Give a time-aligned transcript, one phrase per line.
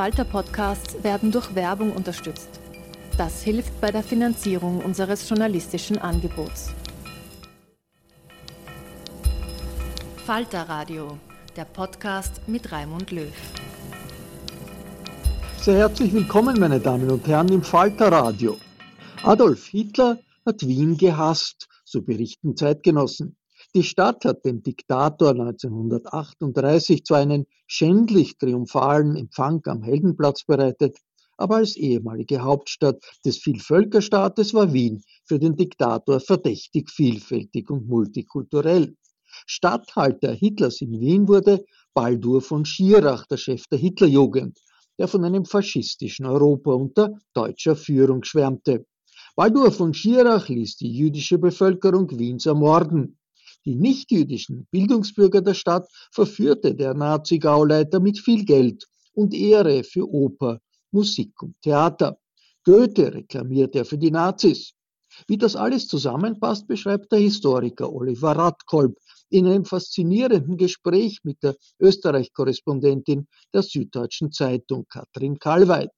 [0.00, 2.48] Falter-Podcasts werden durch Werbung unterstützt.
[3.18, 6.70] Das hilft bei der Finanzierung unseres journalistischen Angebots.
[10.24, 11.18] Falter Radio,
[11.54, 13.30] der Podcast mit Raimund Löw.
[15.58, 18.56] Sehr herzlich willkommen, meine Damen und Herren, im Falter Radio.
[19.22, 23.36] Adolf Hitler hat Wien gehasst, so berichten Zeitgenossen.
[23.76, 30.98] Die Stadt hat dem Diktator 1938 zwar einen schändlich triumphalen Empfang am Heldenplatz bereitet,
[31.36, 38.96] aber als ehemalige Hauptstadt des Vielvölkerstaates war Wien für den Diktator verdächtig vielfältig und multikulturell.
[39.46, 41.64] Statthalter Hitlers in Wien wurde
[41.94, 44.58] Baldur von Schirach, der Chef der Hitlerjugend,
[44.98, 48.84] der von einem faschistischen Europa unter deutscher Führung schwärmte.
[49.36, 53.16] Baldur von Schirach ließ die jüdische Bevölkerung Wiens ermorden.
[53.66, 60.60] Die nichtjüdischen Bildungsbürger der Stadt verführte der Nazi-Gauleiter mit viel Geld und Ehre für Oper,
[60.92, 62.18] Musik und Theater.
[62.64, 64.72] Goethe reklamierte er für die Nazis.
[65.26, 68.96] Wie das alles zusammenpasst, beschreibt der Historiker Oliver Radkolb
[69.28, 75.92] in einem faszinierenden Gespräch mit der Österreich-Korrespondentin der Süddeutschen Zeitung Katrin Kalweit.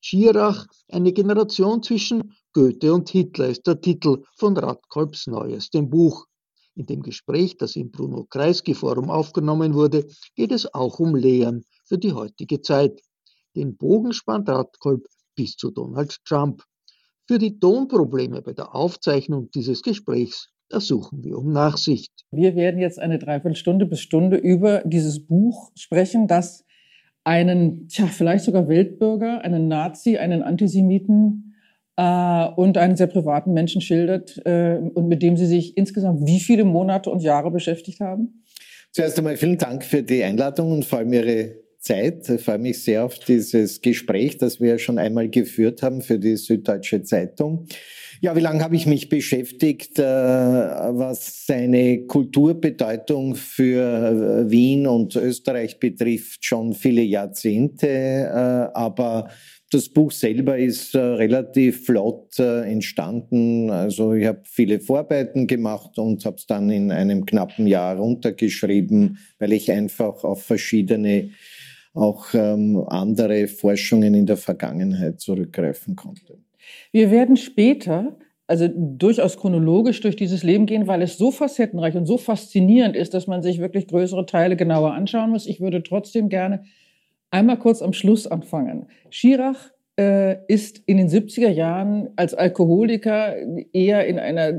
[0.00, 6.26] Schirach, eine Generation zwischen Goethe und Hitler ist der Titel von Radkolbs neuestem Buch.
[6.74, 11.64] In dem Gespräch, das im Bruno Kreisky Forum aufgenommen wurde, geht es auch um Lehren
[11.84, 13.00] für die heutige Zeit.
[13.54, 16.62] Den Bogen spannt Radkolb bis zu Donald Trump.
[17.28, 22.10] Für die Tonprobleme bei der Aufzeichnung dieses Gesprächs ersuchen wir um Nachsicht.
[22.30, 26.64] Wir werden jetzt eine Dreiviertelstunde bis Stunde über dieses Buch sprechen, das
[27.24, 31.51] einen, tja, vielleicht sogar Weltbürger, einen Nazi, einen Antisemiten
[31.96, 36.40] äh, und einen sehr privaten Menschen schildert äh, und mit dem Sie sich insgesamt wie
[36.40, 38.44] viele Monate und Jahre beschäftigt haben?
[38.92, 42.28] Zuerst einmal vielen Dank für die Einladung und vor allem Ihre Zeit.
[42.28, 46.36] Ich freue mich sehr auf dieses Gespräch, das wir schon einmal geführt haben für die
[46.36, 47.66] Süddeutsche Zeitung.
[48.20, 55.16] Ja, wie lange habe ich mich beschäftigt, äh, was seine Kulturbedeutung für äh, Wien und
[55.16, 56.44] Österreich betrifft?
[56.44, 59.28] Schon viele Jahrzehnte, aber
[59.72, 63.70] das Buch selber ist äh, relativ flott äh, entstanden.
[63.70, 69.18] Also ich habe viele Vorarbeiten gemacht und habe es dann in einem knappen Jahr runtergeschrieben,
[69.38, 71.30] weil ich einfach auf verschiedene
[71.94, 76.38] auch ähm, andere Forschungen in der Vergangenheit zurückgreifen konnte.
[76.90, 78.16] Wir werden später
[78.46, 83.14] also durchaus chronologisch durch dieses Leben gehen, weil es so facettenreich und so faszinierend ist,
[83.14, 85.46] dass man sich wirklich größere Teile genauer anschauen muss.
[85.46, 86.64] Ich würde trotzdem gerne
[87.32, 88.86] einmal kurz am Schluss anfangen.
[89.10, 93.34] Schirach äh, ist in den 70er Jahren als Alkoholiker
[93.72, 94.52] eher in einer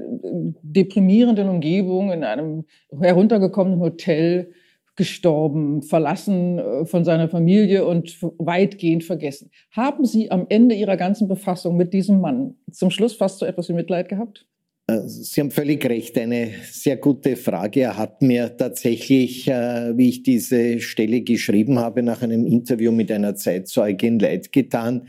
[0.62, 2.66] deprimierenden Umgebung, in einem
[3.00, 4.52] heruntergekommenen Hotel
[4.96, 9.50] gestorben, verlassen äh, von seiner Familie und weitgehend vergessen.
[9.72, 13.70] Haben Sie am Ende Ihrer ganzen Befassung mit diesem Mann zum Schluss fast so etwas
[13.70, 14.46] wie Mitleid gehabt?
[14.88, 17.82] Äh, Sie haben völlig recht, eine sehr gute Frage.
[17.82, 23.12] Er hat mir tatsächlich, äh, wie ich diese Stelle geschrieben habe, nach einem Interview mit
[23.12, 25.08] einer Zeitzeugin leid getan.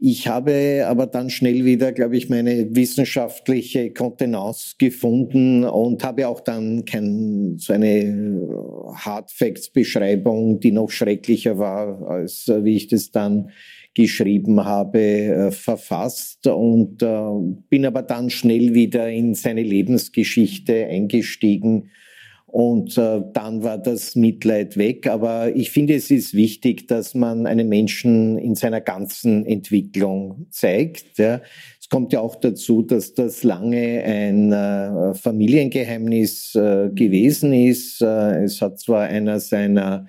[0.00, 6.40] Ich habe aber dann schnell wieder, glaube ich, meine wissenschaftliche Kontenance gefunden und habe auch
[6.40, 8.40] dann kein, so eine
[8.94, 13.50] Hard Facts Beschreibung, die noch schrecklicher war, als wie ich das dann
[13.98, 17.18] geschrieben habe, äh, verfasst und äh,
[17.68, 21.90] bin aber dann schnell wieder in seine Lebensgeschichte eingestiegen
[22.46, 25.08] und äh, dann war das Mitleid weg.
[25.08, 31.18] Aber ich finde, es ist wichtig, dass man einen Menschen in seiner ganzen Entwicklung zeigt.
[31.18, 38.00] Es kommt ja auch dazu, dass das lange ein Familiengeheimnis gewesen ist.
[38.00, 40.06] Es hat zwar einer seiner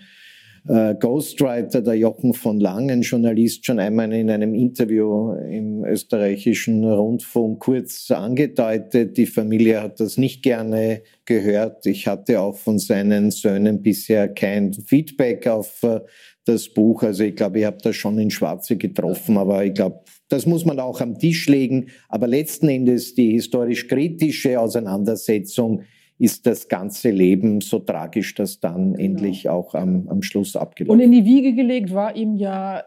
[0.67, 7.59] äh, Ghostwriter, der Jochen von Langen, Journalist, schon einmal in einem Interview im österreichischen Rundfunk
[7.59, 9.17] kurz angedeutet.
[9.17, 11.85] Die Familie hat das nicht gerne gehört.
[11.85, 16.01] Ich hatte auch von seinen Söhnen bisher kein Feedback auf äh,
[16.45, 17.03] das Buch.
[17.03, 20.65] Also ich glaube, ich habe das schon in Schwarze getroffen, aber ich glaube, das muss
[20.65, 21.87] man auch am Tisch legen.
[22.07, 25.83] Aber letzten Endes die historisch-kritische Auseinandersetzung
[26.19, 29.03] ist das ganze Leben so tragisch, dass dann genau.
[29.03, 32.83] endlich auch am, am Schluss abgelaufen Und in die Wiege gelegt war ihm ja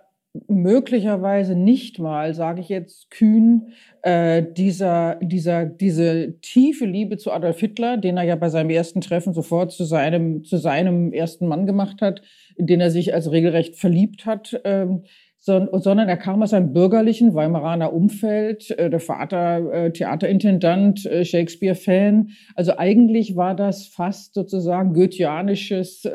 [0.49, 7.61] möglicherweise nicht mal, sage ich jetzt kühn, äh, dieser, dieser, diese tiefe Liebe zu Adolf
[7.61, 11.67] Hitler, den er ja bei seinem ersten Treffen sofort zu seinem, zu seinem ersten Mann
[11.67, 12.23] gemacht hat,
[12.56, 14.58] in den er sich als regelrecht verliebt hat.
[14.64, 15.02] Ähm,
[15.44, 22.31] sondern er kam aus einem bürgerlichen Weimaraner Umfeld, äh, der Vater äh, Theaterintendant, äh, Shakespeare-Fan.
[22.55, 26.09] Also eigentlich war das fast sozusagen goetheanisches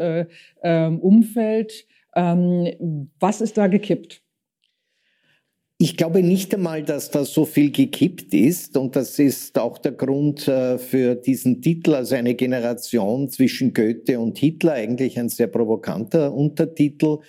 [0.64, 1.86] ähm, Umfeld.
[2.16, 4.22] Ähm, was ist da gekippt?
[5.80, 9.92] Ich glaube nicht einmal, dass da so viel gekippt ist und das ist auch der
[9.92, 15.46] Grund äh, für diesen Titel, also eine Generation zwischen Goethe und Hitler, eigentlich ein sehr
[15.46, 17.20] provokanter Untertitel,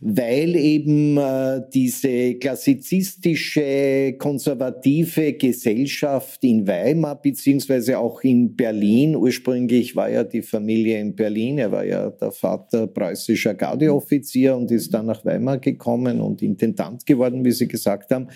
[0.00, 10.10] weil eben äh, diese klassizistische, konservative Gesellschaft in Weimar beziehungsweise auch in Berlin, ursprünglich war
[10.10, 15.06] ja die Familie in Berlin, er war ja der Vater preußischer Gardeoffizier und ist dann
[15.06, 18.28] nach Weimar gekommen und Intendant geworden, wie Sie gesagt gesagt haben,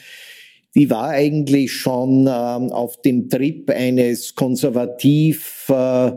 [0.74, 6.12] die war eigentlich schon ähm, auf dem Trip eines konservativ äh,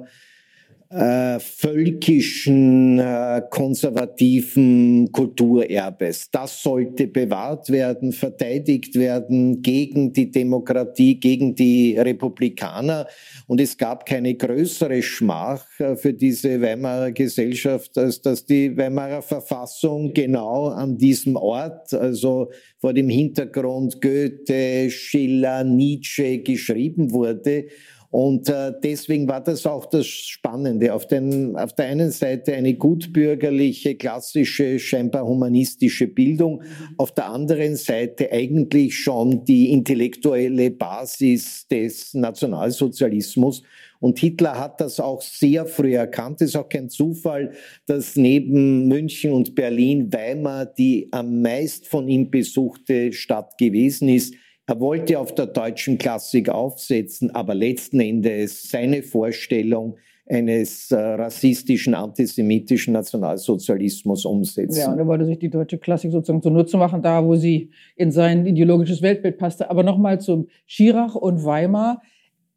[0.92, 6.32] äh, völkischen, äh, konservativen Kulturerbes.
[6.32, 13.06] Das sollte bewahrt werden, verteidigt werden gegen die Demokratie, gegen die Republikaner.
[13.46, 19.22] Und es gab keine größere Schmach äh, für diese Weimarer Gesellschaft, als dass die Weimarer
[19.22, 22.50] Verfassung genau an diesem Ort, also
[22.80, 27.66] vor dem Hintergrund Goethe, Schiller, Nietzsche geschrieben wurde
[28.12, 30.94] und äh, deswegen war das auch das Spannende.
[30.94, 36.64] Auf, den, auf der einen Seite eine gutbürgerliche, klassische, scheinbar humanistische Bildung,
[36.98, 43.62] auf der anderen Seite eigentlich schon die intellektuelle Basis des Nationalsozialismus.
[44.00, 46.42] Und Hitler hat das auch sehr früh erkannt.
[46.42, 47.52] Es ist auch kein Zufall,
[47.86, 54.34] dass neben München und Berlin Weimar die am meist von ihm besuchte Stadt gewesen ist.
[54.70, 61.96] Er wollte auf der deutschen Klassik aufsetzen, aber letzten Endes seine Vorstellung eines äh, rassistischen,
[61.96, 64.80] antisemitischen Nationalsozialismus umsetzen.
[64.80, 68.12] Ja, und er wollte sich die deutsche Klassik sozusagen zunutze machen, da wo sie in
[68.12, 69.72] sein ideologisches Weltbild passte.
[69.72, 72.04] Aber nochmal zum Schirach und Weimar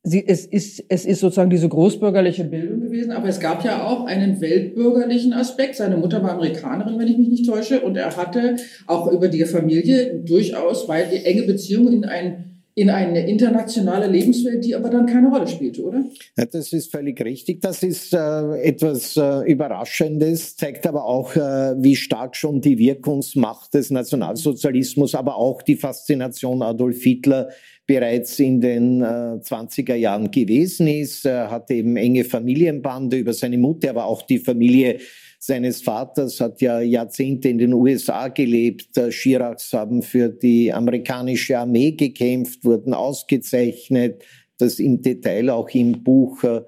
[0.03, 4.05] sie, es, ist, es ist sozusagen diese großbürgerliche Bildung gewesen, aber es gab ja auch
[4.07, 5.77] einen weltbürgerlichen Aspekt.
[5.77, 8.57] Seine Mutter war Amerikanerin, wenn ich mich nicht täusche, und er hatte
[8.87, 14.65] auch über die Familie durchaus weit die enge Beziehung in ein in eine internationale Lebenswelt,
[14.65, 16.05] die aber dann keine Rolle spielte, oder?
[16.39, 17.61] Ja, das ist völlig richtig.
[17.61, 23.75] Das ist äh, etwas äh, Überraschendes, zeigt aber auch, äh, wie stark schon die Wirkungsmacht
[23.75, 27.51] des Nationalsozialismus, aber auch die Faszination Adolf Hitler
[27.87, 31.27] bereits in den äh, 20er Jahren gewesen ist.
[31.27, 34.99] Er hatte eben enge Familienbande über seine Mutter, aber auch die Familie
[35.39, 38.91] seines Vaters hat ja Jahrzehnte in den USA gelebt.
[39.11, 44.23] Chiracs haben für die amerikanische Armee gekämpft, wurden ausgezeichnet.
[44.59, 46.63] Das im Detail auch im Buch äh, äh,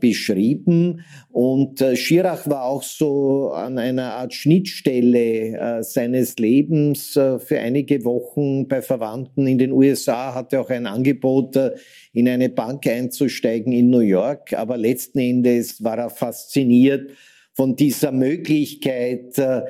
[0.00, 1.04] beschrieben.
[1.30, 7.58] Und äh, Schirach war auch so an einer Art Schnittstelle äh, seines Lebens äh, für
[7.58, 11.72] einige Wochen bei Verwandten in den USA, hatte auch ein Angebot, äh,
[12.12, 14.52] in eine Bank einzusteigen in New York.
[14.52, 17.10] Aber letzten Endes war er fasziniert
[17.54, 19.62] von dieser Möglichkeit, äh, äh,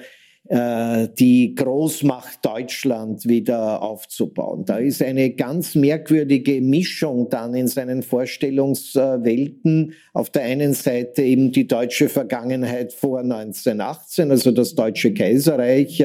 [0.54, 4.66] die Großmacht Deutschland wieder aufzubauen.
[4.66, 9.94] Da ist eine ganz merkwürdige Mischung dann in seinen Vorstellungswelten.
[10.12, 16.04] Auf der einen Seite eben die deutsche Vergangenheit vor 1918, also das Deutsche Kaiserreich,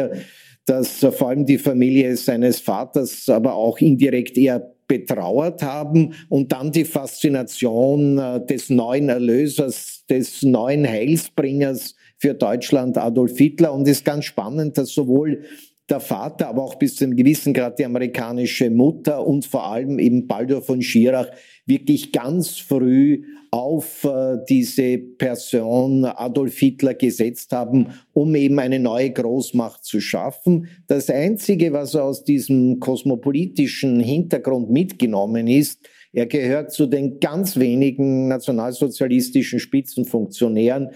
[0.65, 6.72] das vor allem die Familie seines Vaters, aber auch indirekt eher betrauert haben und dann
[6.72, 13.74] die Faszination äh, des neuen Erlösers, des neuen Heilsbringers für Deutschland Adolf Hitler.
[13.74, 15.44] Und es ist ganz spannend, dass sowohl
[15.89, 20.00] der Vater, aber auch bis zu einem gewissen Grad die amerikanische Mutter und vor allem
[20.00, 21.29] eben Baldur von Schirach
[21.65, 29.12] wirklich ganz früh auf äh, diese Person Adolf Hitler gesetzt haben, um eben eine neue
[29.12, 30.67] Großmacht zu schaffen.
[30.88, 35.79] Das Einzige, was aus diesem kosmopolitischen Hintergrund mitgenommen ist,
[36.12, 40.89] er gehört zu den ganz wenigen nationalsozialistischen Spitzenfunktionären,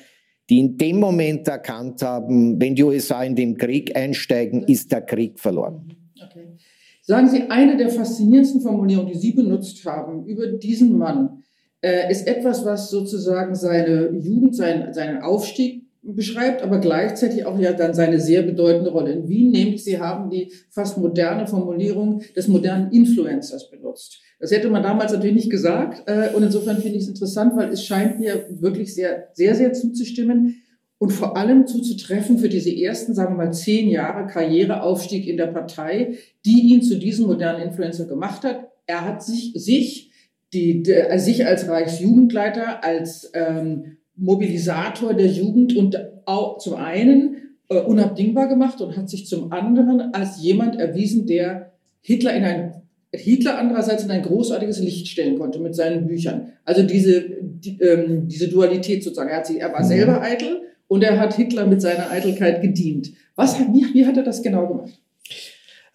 [0.49, 5.01] die in dem Moment erkannt haben, wenn die USA in den Krieg einsteigen, ist der
[5.01, 5.93] Krieg verloren.
[6.23, 6.57] Okay.
[7.03, 11.43] Sagen Sie, eine der faszinierendsten Formulierungen, die Sie benutzt haben über diesen Mann,
[11.81, 17.73] äh, ist etwas, was sozusagen seine Jugend, sein, seinen Aufstieg beschreibt, aber gleichzeitig auch ja
[17.73, 22.47] dann seine sehr bedeutende Rolle in Wien, nämlich Sie haben die fast moderne Formulierung des
[22.47, 24.19] modernen Influencers benutzt.
[24.39, 27.69] Das hätte man damals natürlich nicht gesagt äh, und insofern finde ich es interessant, weil
[27.69, 30.63] es scheint mir wirklich sehr, sehr, sehr zuzustimmen
[30.97, 35.47] und vor allem zuzutreffen für diese ersten, sagen wir mal, zehn Jahre Karriereaufstieg in der
[35.47, 38.69] Partei, die ihn zu diesem modernen Influencer gemacht hat.
[38.87, 40.11] Er hat sich, sich,
[40.53, 47.79] die, der, sich als Reichsjugendleiter, als ähm, Mobilisator der Jugend und auch zum einen äh,
[47.79, 52.73] unabdingbar gemacht und hat sich zum anderen als jemand erwiesen, der Hitler in ein
[53.13, 56.53] Hitler andererseits in ein großartiges Licht stellen konnte mit seinen Büchern.
[56.63, 59.29] Also diese, die, ähm, diese Dualität sozusagen.
[59.29, 63.11] Er, hat sie, er war selber eitel und er hat Hitler mit seiner Eitelkeit gedient.
[63.35, 64.97] Was, wie, wie hat er das genau gemacht?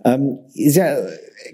[0.04, 0.98] Ähm, ist ja,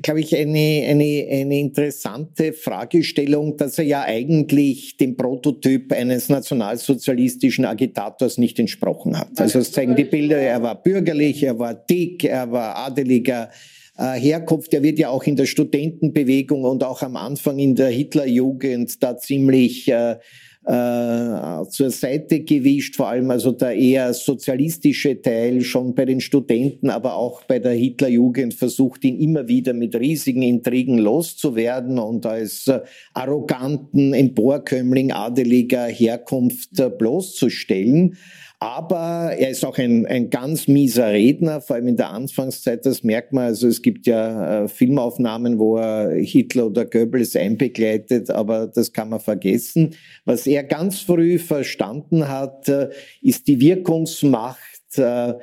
[0.03, 7.65] glaube ich, eine, eine, eine interessante Fragestellung, dass er ja eigentlich dem Prototyp eines nationalsozialistischen
[7.65, 9.29] Agitators nicht entsprochen hat.
[9.39, 13.51] Also es zeigen die Bilder, er war bürgerlich, er war dick, er war adeliger,
[13.97, 17.89] äh, Herkunft, der wird ja auch in der Studentenbewegung und auch am Anfang in der
[17.89, 20.17] Hitlerjugend da ziemlich äh,
[20.64, 26.88] äh, zur Seite gewischt, vor allem also der eher sozialistische Teil schon bei den Studenten,
[26.88, 32.69] aber auch bei der Hitlerjugend versucht ihn immer wieder mit riesigen Intrigen loszuwerden und als
[32.69, 32.81] äh,
[33.12, 38.16] arroganten Emporkömmling adeliger Herkunft äh, bloßzustellen.
[38.62, 43.02] Aber er ist auch ein, ein ganz mieser Redner, vor allem in der Anfangszeit, das
[43.02, 43.47] merkt man.
[43.47, 49.09] Also es gibt ja äh, Filmaufnahmen, wo er Hitler oder Goebbels einbegleitet, aber das kann
[49.09, 49.97] man vergessen.
[50.26, 52.90] Was er ganz früh verstanden hat, äh,
[53.21, 55.35] ist die Wirkungsmacht äh,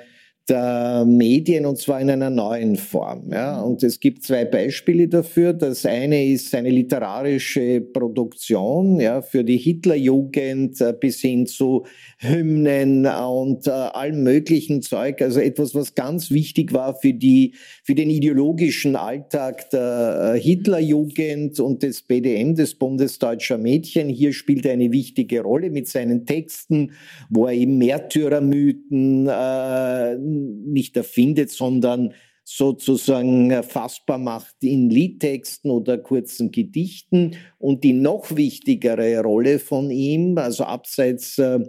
[0.49, 3.31] der Medien und zwar in einer neuen Form.
[3.31, 3.61] Ja.
[3.61, 5.53] Und es gibt zwei Beispiele dafür.
[5.53, 11.85] Das eine ist eine literarische Produktion ja, für die Hitlerjugend äh, bis hin zu
[12.21, 15.21] Hymnen und äh, allem möglichen Zeug.
[15.21, 21.61] Also etwas, was ganz wichtig war für die, für den ideologischen Alltag der äh, Hitlerjugend
[21.61, 24.09] und des BDM, des Bundesdeutscher Mädchen.
[24.09, 26.91] Hier spielt er eine wichtige Rolle mit seinen Texten,
[27.29, 36.51] wo er eben Märtyrermythen äh, nicht erfindet, sondern sozusagen fassbar macht in Liedtexten oder kurzen
[36.51, 37.37] Gedichten.
[37.59, 41.59] Und die noch wichtigere Rolle von ihm, also abseits äh,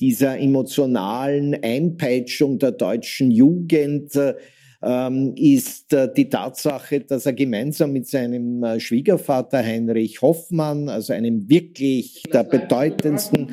[0.00, 4.34] dieser emotionalen Einpeitschung der deutschen Jugend, äh,
[4.82, 11.12] ähm, ist äh, die Tatsache, dass er gemeinsam mit seinem äh, Schwiegervater Heinrich Hoffmann, also
[11.12, 13.50] einem wirklich der bedeutendsten,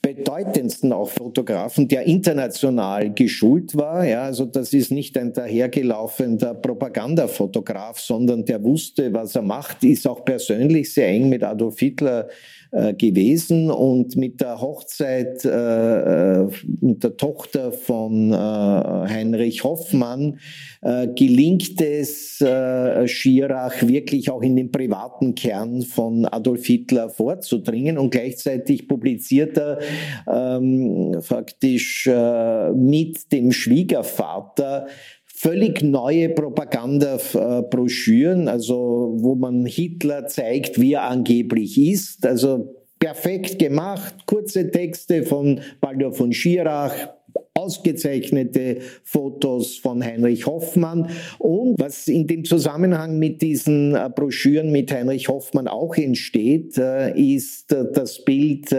[0.00, 4.06] bedeutendsten auch Fotografen, der international geschult war.
[4.06, 10.06] Ja, also das ist nicht ein dahergelaufener Propagandafotograf, sondern der wusste, was er macht, ist
[10.08, 12.28] auch persönlich sehr eng mit Adolf Hitler
[12.70, 16.48] äh, gewesen und mit der Hochzeit äh, äh,
[16.80, 20.38] mit der Tochter von äh, Heinrich Hoffmann
[20.82, 22.44] äh, gelingt es
[23.06, 29.78] Schirach wirklich auch in den privaten Kern von Adolf Hitler vorzudringen und gleichzeitig publiziert er
[30.30, 32.08] ähm, faktisch
[32.74, 34.86] mit dem Schwiegervater
[35.38, 42.26] völlig neue Propagandabroschüren, also wo man Hitler zeigt, wie er angeblich ist.
[42.26, 47.10] Also perfekt gemacht, kurze Texte von Baldur von Schirach,
[47.54, 51.10] ausgezeichnete Fotos von Heinrich Hoffmann.
[51.38, 57.18] Und was in dem Zusammenhang mit diesen äh, Broschüren mit Heinrich Hoffmann auch entsteht, äh,
[57.18, 58.74] ist äh, das Bild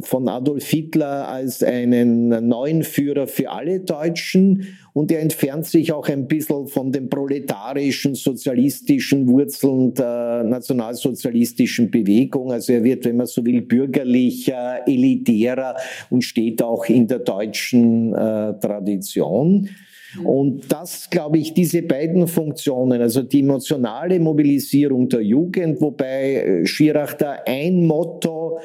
[0.00, 4.78] von Adolf Hitler als einen neuen Führer für alle Deutschen.
[4.94, 12.52] Und er entfernt sich auch ein bisschen von den proletarischen, sozialistischen Wurzeln der nationalsozialistischen Bewegung.
[12.52, 15.74] Also er wird, wenn man so will, bürgerlicher, elitärer
[16.10, 19.68] und steht auch in der deutschen äh, Tradition.
[20.22, 26.66] Und das, glaube ich, diese beiden Funktionen, also die emotionale Mobilisierung der Jugend, wobei äh,
[26.66, 28.60] Schirach da ein Motto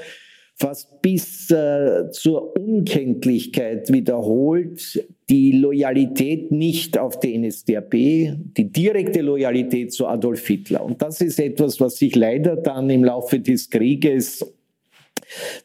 [0.59, 9.93] fast bis äh, zur Unkenntlichkeit wiederholt, die Loyalität nicht auf die NSDAP, die direkte Loyalität
[9.93, 10.83] zu Adolf Hitler.
[10.83, 14.45] Und das ist etwas, was sich leider dann im Laufe des Krieges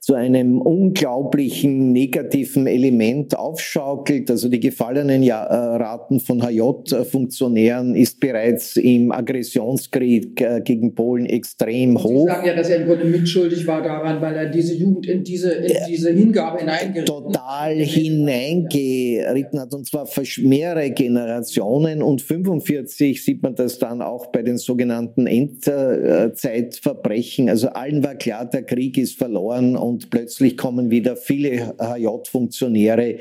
[0.00, 4.28] zu einem unglaublichen negativen Element aufschaukelt.
[4.30, 12.02] Also die gefallenen äh, Raten von HJ-Funktionären ist bereits im Aggressionskrieg äh, gegen Polen extrem
[12.02, 12.26] hoch.
[12.26, 15.24] Sie sagen ja, dass er im Grunde mitschuldig war daran, weil er diese Jugend in
[15.24, 23.24] diese, in diese Hingabe hineingeritten Total hineingeritten hat und zwar für mehrere Generationen und 45
[23.24, 27.48] sieht man das dann auch bei den sogenannten Endzeitverbrechen.
[27.48, 33.18] Also allen war klar, der Krieg ist verloren verloren und plötzlich kommen wieder viele HJ-Funktionäre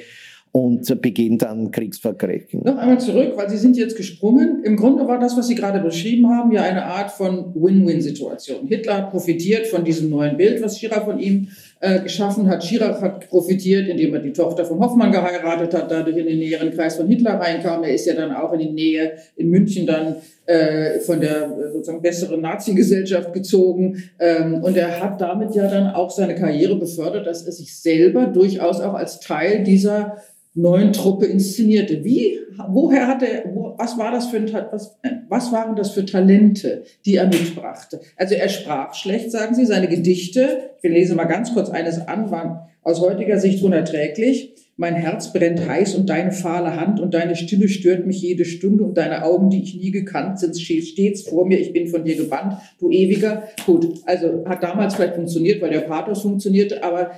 [0.51, 2.61] und beginnen dann Kriegsverbrechen.
[2.63, 4.63] Noch einmal zurück, weil Sie sind jetzt gesprungen.
[4.63, 8.67] Im Grunde war das, was Sie gerade beschrieben haben, ja eine Art von Win-Win-Situation.
[8.67, 11.47] Hitler hat profitiert von diesem neuen Bild, was Schirach von ihm
[11.79, 12.63] äh, geschaffen hat.
[12.63, 16.69] Schirach hat profitiert, indem er die Tochter von Hoffmann geheiratet hat, dadurch in den näheren
[16.69, 17.83] Kreis von Hitler reinkam.
[17.83, 21.71] Er ist ja dann auch in die Nähe in München dann äh, von der äh,
[21.71, 24.03] sozusagen besseren Nazi-Gesellschaft gezogen.
[24.19, 28.25] Ähm, und er hat damit ja dann auch seine Karriere befördert, dass er sich selber
[28.25, 30.17] durchaus auch als Teil dieser
[30.55, 32.03] neuen Truppe inszenierte.
[32.03, 34.95] Wie, woher hatte, wo, was war das für ein, was,
[35.29, 38.01] was waren das für Talente, die er mitbrachte?
[38.17, 42.29] Also er sprach schlecht, sagen Sie, seine Gedichte, ich lese mal ganz kurz eines an,
[42.29, 44.53] waren aus heutiger Sicht unerträglich.
[44.75, 48.83] Mein Herz brennt heiß und deine fahle Hand und deine Stille stört mich jede Stunde
[48.83, 51.59] und deine Augen, die ich nie gekannt, sind stets vor mir.
[51.59, 53.43] Ich bin von dir gebannt, du ewiger.
[53.67, 57.11] Gut, also hat damals vielleicht funktioniert, weil der Pathos funktionierte, aber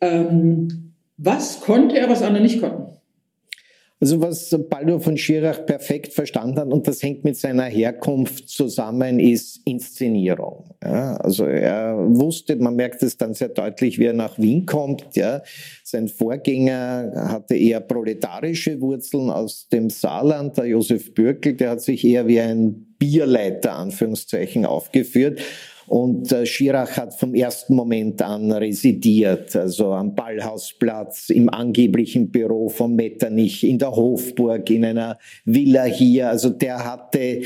[0.00, 2.87] ähm, was konnte er, was andere nicht konnten?
[4.00, 9.18] Also was Baldur von Schirach perfekt verstanden hat, und das hängt mit seiner Herkunft zusammen,
[9.18, 10.70] ist Inszenierung.
[10.84, 15.16] Ja, also er wusste, man merkt es dann sehr deutlich, wie er nach Wien kommt.
[15.16, 15.42] Ja.
[15.82, 22.04] Sein Vorgänger hatte eher proletarische Wurzeln aus dem Saarland, der Josef Bürkel, der hat sich
[22.04, 25.40] eher wie ein Bierleiter, Anführungszeichen, aufgeführt.
[25.88, 32.68] Und äh, Schirach hat vom ersten Moment an residiert, also am Ballhausplatz, im angeblichen Büro
[32.68, 36.28] von Metternich, in der Hofburg, in einer Villa hier.
[36.28, 37.40] Also der hatte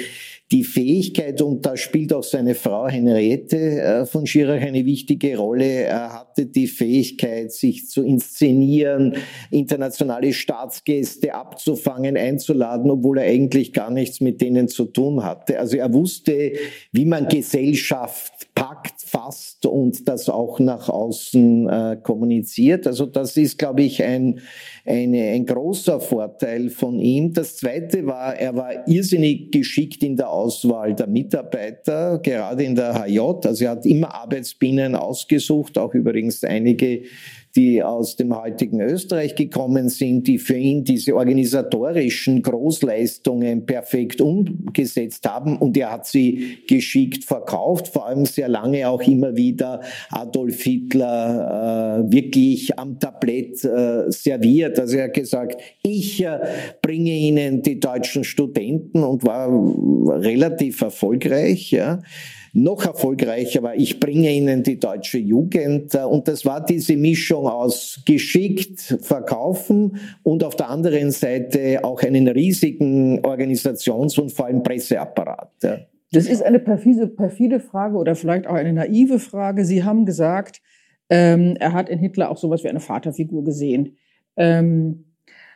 [0.53, 5.65] die Fähigkeit, und da spielt auch seine Frau Henriette äh, von Schirach eine wichtige Rolle,
[5.65, 9.17] er hatte die Fähigkeit, sich zu inszenieren,
[9.51, 15.59] internationale Staatsgäste abzufangen, einzuladen, obwohl er eigentlich gar nichts mit denen zu tun hatte.
[15.59, 16.53] Also er wusste,
[16.93, 22.87] wie man Gesellschaft packt, fasst und das auch nach außen äh, kommuniziert.
[22.87, 24.41] Also das ist, glaube ich, ein,
[24.85, 27.33] eine, ein großer Vorteil von ihm.
[27.33, 32.95] Das Zweite war, er war irrsinnig geschickt in der Auswahl der Mitarbeiter, gerade in der
[32.95, 33.19] HJ.
[33.47, 37.03] Also er hat immer Arbeitsbienen ausgesucht, auch übrigens einige
[37.55, 45.29] die aus dem heutigen Österreich gekommen sind, die für ihn diese organisatorischen Großleistungen perfekt umgesetzt
[45.29, 50.63] haben und er hat sie geschickt verkauft, vor allem sehr lange auch immer wieder Adolf
[50.63, 54.79] Hitler äh, wirklich am Tablett äh, serviert.
[54.79, 56.39] Also er hat gesagt, ich äh,
[56.81, 59.49] bringe Ihnen die deutschen Studenten und war
[60.21, 61.71] relativ erfolgreich.
[61.71, 62.01] Ja
[62.53, 65.95] noch erfolgreicher war, ich bringe Ihnen die deutsche Jugend.
[65.95, 72.29] Und das war diese Mischung aus geschickt verkaufen und auf der anderen Seite auch einen
[72.29, 75.51] riesigen Organisations- und vor allem Presseapparat.
[76.13, 79.65] Das ist eine perfide, perfide Frage oder vielleicht auch eine naive Frage.
[79.65, 80.61] Sie haben gesagt,
[81.09, 83.97] ähm, er hat in Hitler auch sowas wie eine Vaterfigur gesehen.
[84.37, 85.07] Ähm,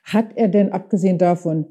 [0.02, 1.66] hat er denn abgesehen davon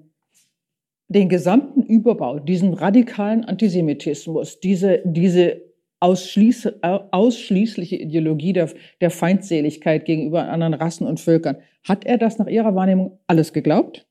[1.08, 5.62] den gesamten Überbau, diesen radikalen Antisemitismus, diese, diese
[6.00, 8.70] ausschließ, ausschließliche Ideologie der,
[9.02, 14.08] der Feindseligkeit gegenüber anderen Rassen und Völkern, hat er das nach Ihrer Wahrnehmung alles geglaubt?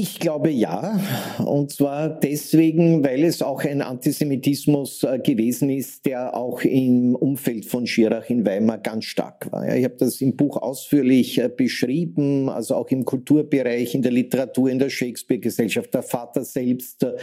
[0.00, 1.00] Ich glaube ja,
[1.44, 7.64] und zwar deswegen, weil es auch ein Antisemitismus äh, gewesen ist, der auch im Umfeld
[7.64, 9.74] von Schirach in Weimar ganz stark war.
[9.74, 14.70] Ich habe das im Buch ausführlich äh, beschrieben, also auch im Kulturbereich, in der Literatur,
[14.70, 15.92] in der Shakespeare-Gesellschaft.
[15.92, 17.14] Der Vater selbst äh,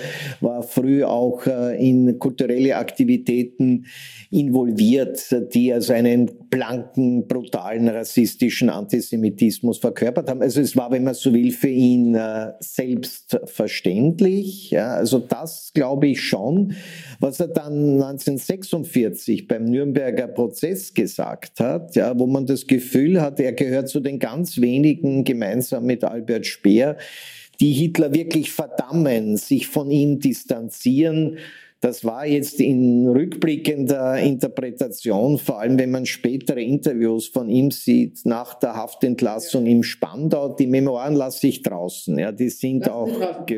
[0.42, 3.86] war früh auch in kulturelle Aktivitäten
[4.32, 10.42] involviert, die also einen blanken, brutalen, rassistischen Antisemitismus verkörpert haben.
[10.42, 12.18] Also es war, wenn man so will, für ihn
[12.74, 14.72] selbstverständlich.
[14.72, 16.74] Ja, also das glaube ich schon.
[17.20, 23.40] Was er dann 1946 beim Nürnberger Prozess gesagt hat, ja, wo man das Gefühl hat,
[23.40, 26.98] er gehört zu den ganz wenigen gemeinsam mit Albert Speer,
[27.60, 31.38] die Hitler wirklich verdammen, sich von ihm distanzieren
[31.82, 38.26] das war jetzt in rückblickender Interpretation, vor allem wenn man spätere Interviews von ihm sieht,
[38.26, 43.08] nach der Haftentlassung im Spandau, die Memoiren lasse ich draußen, ja, die sind auch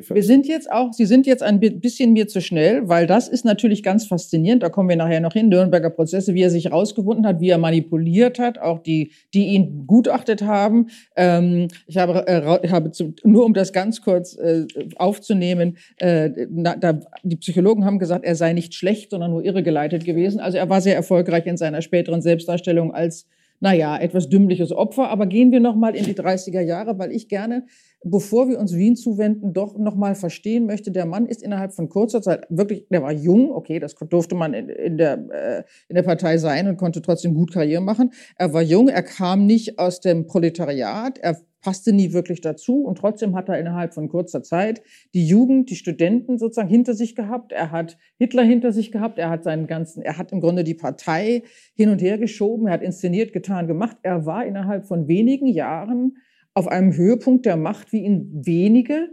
[0.09, 3.45] Wir sind jetzt auch, Sie sind jetzt ein bisschen mir zu schnell, weil das ist
[3.45, 7.25] natürlich ganz faszinierend, da kommen wir nachher noch hin, Nürnberger Prozesse, wie er sich rausgewunden
[7.25, 10.87] hat, wie er manipuliert hat, auch die, die ihn gutachtet haben.
[11.15, 14.65] Ähm, ich habe, äh, habe zu, nur um das ganz kurz äh,
[14.97, 19.43] aufzunehmen, äh, na, da, die Psychologen haben gesagt, gesagt, er sei nicht schlecht, sondern nur
[19.43, 20.39] irregeleitet gewesen.
[20.39, 23.27] Also er war sehr erfolgreich in seiner späteren Selbstdarstellung als,
[23.59, 25.09] naja, etwas dümmliches Opfer.
[25.09, 27.65] Aber gehen wir nochmal in die 30er Jahre, weil ich gerne,
[28.03, 32.21] bevor wir uns Wien zuwenden, doch nochmal verstehen möchte, der Mann ist innerhalb von kurzer
[32.21, 36.03] Zeit wirklich, der war jung, okay, das durfte man in, in der, äh, in der
[36.03, 38.11] Partei sein und konnte trotzdem gut Karriere machen.
[38.37, 42.97] Er war jung, er kam nicht aus dem Proletariat, er passte nie wirklich dazu und
[42.97, 44.81] trotzdem hat er innerhalb von kurzer Zeit
[45.13, 47.51] die Jugend, die Studenten sozusagen hinter sich gehabt.
[47.51, 49.19] Er hat Hitler hinter sich gehabt.
[49.19, 51.43] Er hat seinen ganzen, er hat im Grunde die Partei
[51.75, 52.67] hin und her geschoben.
[52.67, 53.97] Er hat inszeniert, getan, gemacht.
[54.01, 56.19] Er war innerhalb von wenigen Jahren
[56.53, 59.09] auf einem Höhepunkt der Macht, wie ihn wenige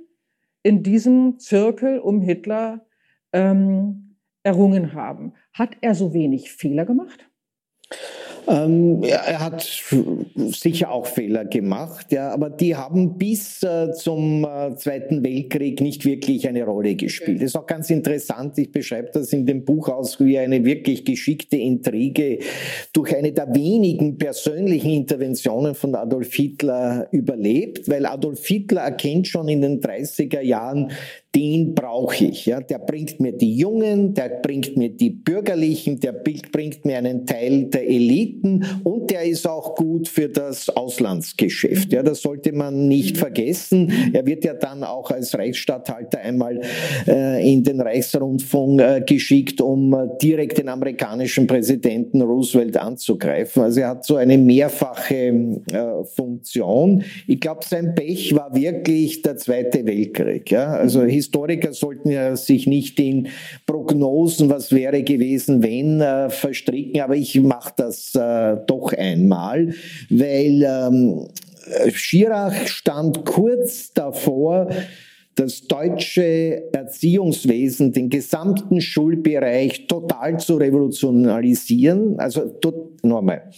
[0.62, 2.86] in diesem Zirkel um Hitler
[3.32, 4.14] ähm,
[4.44, 5.32] errungen haben.
[5.52, 7.28] Hat er so wenig Fehler gemacht?
[8.46, 9.62] Ähm, er hat
[10.36, 16.04] sicher auch Fehler gemacht, ja, aber die haben bis äh, zum äh, Zweiten Weltkrieg nicht
[16.04, 17.38] wirklich eine Rolle gespielt.
[17.38, 18.58] Das ist auch ganz interessant.
[18.58, 22.38] Ich beschreibe das in dem Buch aus wie eine wirklich geschickte Intrige
[22.92, 29.48] durch eine der wenigen persönlichen Interventionen von Adolf Hitler überlebt, weil Adolf Hitler erkennt schon
[29.48, 30.90] in den 30er Jahren,
[31.34, 32.46] den brauche ich.
[32.46, 37.26] Ja, der bringt mir die Jungen, der bringt mir die Bürgerlichen, der bringt mir einen
[37.26, 41.92] Teil der Eliten und der ist auch gut für das Auslandsgeschäft.
[41.92, 43.92] Ja, das sollte man nicht vergessen.
[44.12, 46.60] Er wird ja dann auch als Reichsstatthalter einmal
[47.06, 53.62] äh, in den Reichsrundfunk äh, geschickt, um äh, direkt den amerikanischen Präsidenten Roosevelt anzugreifen.
[53.62, 57.02] Also er hat so eine mehrfache äh, Funktion.
[57.26, 60.50] Ich glaube, sein Pech war wirklich der Zweite Weltkrieg.
[60.50, 60.74] Ja?
[60.74, 63.28] Also Historiker sollten ja sich nicht in
[63.66, 69.74] Prognosen, was wäre gewesen, wenn, äh, verstricken, aber ich mache das äh, doch einmal,
[70.10, 71.28] weil ähm,
[71.92, 74.68] Schirach stand kurz davor,
[75.34, 82.20] das deutsche Erziehungswesen, den gesamten Schulbereich total zu revolutionalisieren.
[82.20, 82.52] Also,
[83.02, 83.50] nochmal,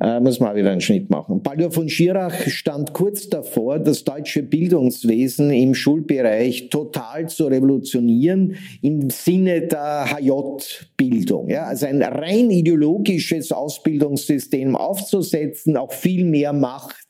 [0.00, 1.42] äh, muss man auch wieder einen Schnitt machen.
[1.42, 9.08] Baldur von Schirach stand kurz davor, das deutsche Bildungswesen im Schulbereich total zu revolutionieren im
[9.10, 11.48] Sinne der HJ-Bildung.
[11.48, 17.03] Ja, also ein rein ideologisches Ausbildungssystem aufzusetzen, auch viel mehr Macht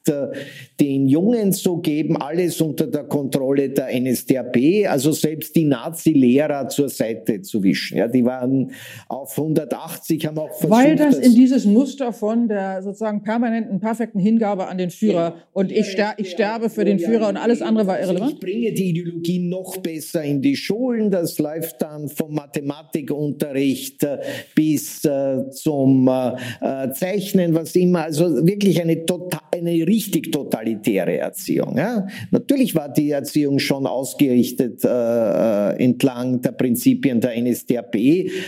[0.81, 6.88] den Jungen zu geben, alles unter der Kontrolle der NSDAP, also selbst die Nazi-Lehrer zur
[6.88, 7.99] Seite zu wischen.
[7.99, 8.73] Ja, die waren
[9.09, 13.81] auf 180, haben auch versucht, Weil das, das in dieses Muster von der sozusagen permanenten,
[13.81, 15.35] perfekten Hingabe an den Führer ja.
[15.53, 18.33] und ich, ster ich sterbe für den Führer und alles andere war irrelevant.
[18.35, 21.11] Ich bringe die Ideologie noch besser in die Schulen.
[21.11, 24.19] Das läuft dann vom Mathematikunterricht äh,
[24.55, 28.05] bis äh, zum äh, Zeichnen, was immer.
[28.05, 31.76] Also wirklich eine total, eine richtig totalitäre Erziehung.
[31.76, 32.07] Ja?
[32.30, 37.96] Natürlich war die Erziehung schon ausgerichtet äh, äh entlang der Prinzipien der NSDAP,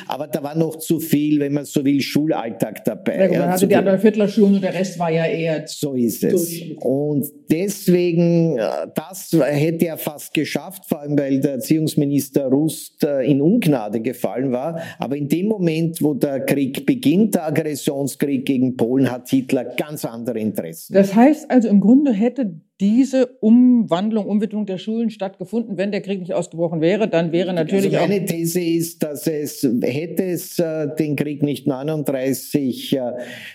[0.07, 3.31] aber da war noch zu viel, wenn man so will, Schulalltag dabei.
[3.31, 5.65] Ja, man hatte die Adolf Hitler Schulen und der Rest war ja eher.
[5.67, 6.63] So ist es.
[6.81, 13.23] Und deswegen, äh, das hätte er fast geschafft, vor allem weil der Erziehungsminister Rust äh,
[13.23, 14.81] in Ungnade gefallen war.
[14.99, 20.05] Aber in dem Moment, wo der Krieg beginnt, der Aggressionskrieg gegen Polen, hat Hitler ganz
[20.05, 20.95] andere Interessen.
[20.95, 26.03] Das heißt, heißt also, im Grunde hätte diese Umwandlung, Umwidmung der Schulen stattgefunden, wenn der
[26.03, 30.59] Krieg nicht ausgebrochen wäre, dann wäre natürlich also meine These ist, dass es hätte es
[30.59, 33.01] äh, den Krieg nicht 39 äh,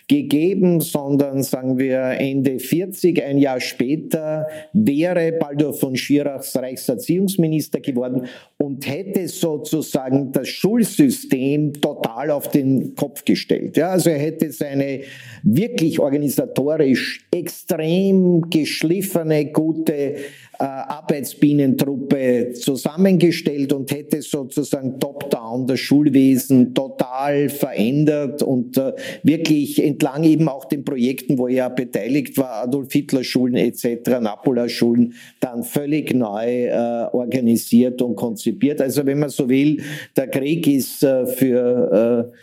[0.08, 8.26] gegeben, sondern sagen wir Ende 40, ein Jahr später, wäre Baldur von Schirachs Reichserziehungsminister geworden
[8.58, 13.78] und hätte sozusagen das Schulsystem total auf den Kopf gestellt.
[13.78, 15.02] Ja, also er hätte seine
[15.44, 26.74] wirklich organisatorisch extrem geschliffen eine gute äh, Arbeitsbienentruppe zusammengestellt und hätte sozusagen top-down das Schulwesen
[26.74, 28.94] total verändert und äh,
[29.24, 34.70] wirklich entlang eben auch den Projekten, wo er beteiligt war, Adolf Hitler Schulen etc., Napola
[34.70, 38.82] Schulen, dann völlig neu äh, organisiert und konzipiert.
[38.82, 39.82] Also wenn man so will,
[40.16, 42.38] der Krieg ist äh, für äh,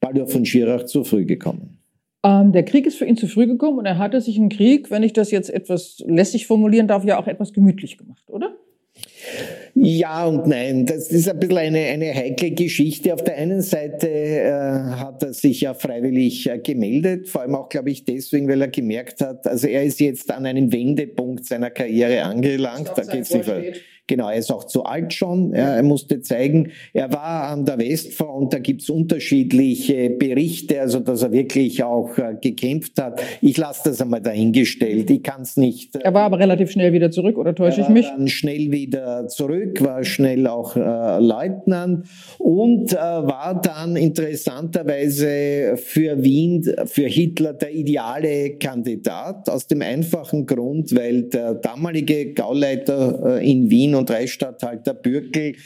[0.00, 1.73] Baldur von Schirach zu früh gekommen.
[2.24, 4.90] Ähm, der Krieg ist für ihn zu früh gekommen und er hatte sich im Krieg,
[4.90, 8.56] wenn ich das jetzt etwas lässig formulieren darf, ja auch etwas gemütlich gemacht, oder?
[9.74, 13.12] Ja und nein, das ist ein bisschen eine, eine heikle Geschichte.
[13.12, 17.68] Auf der einen Seite äh, hat er sich ja freiwillig äh, gemeldet, vor allem auch,
[17.68, 21.70] glaube ich, deswegen, weil er gemerkt hat, also er ist jetzt an einem Wendepunkt seiner
[21.70, 22.92] Karriere angelangt.
[22.94, 23.76] Da geht's nicht weiter.
[24.06, 25.54] Genau, er ist auch zu alt schon.
[25.54, 31.22] Er, er musste zeigen, er war an der Westfront, da gibt's unterschiedliche Berichte, also dass
[31.22, 33.22] er wirklich auch äh, gekämpft hat.
[33.40, 35.10] Ich lasse das einmal dahingestellt.
[35.10, 35.96] Ich kann es nicht.
[35.96, 38.06] Äh, er war aber relativ schnell wieder zurück, oder täusche ich mich?
[38.06, 42.06] Dann schnell wieder zurück, war schnell auch äh, Leutnant
[42.38, 50.44] und äh, war dann interessanterweise für Wien, für Hitler der ideale Kandidat, aus dem einfachen
[50.44, 55.56] Grund, weil der damalige Gauleiter äh, in Wien und Reichsstatthalter Bürkel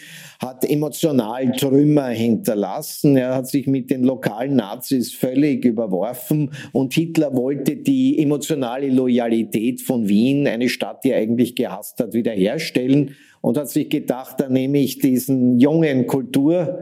[0.41, 3.17] hat emotional Trümmer hinterlassen.
[3.17, 9.81] Er hat sich mit den lokalen Nazis völlig überworfen und Hitler wollte die emotionale Loyalität
[9.81, 14.49] von Wien, eine Stadt, die er eigentlich gehasst hat, wiederherstellen und hat sich gedacht, da
[14.49, 16.81] nehme ich diesen jungen Kultur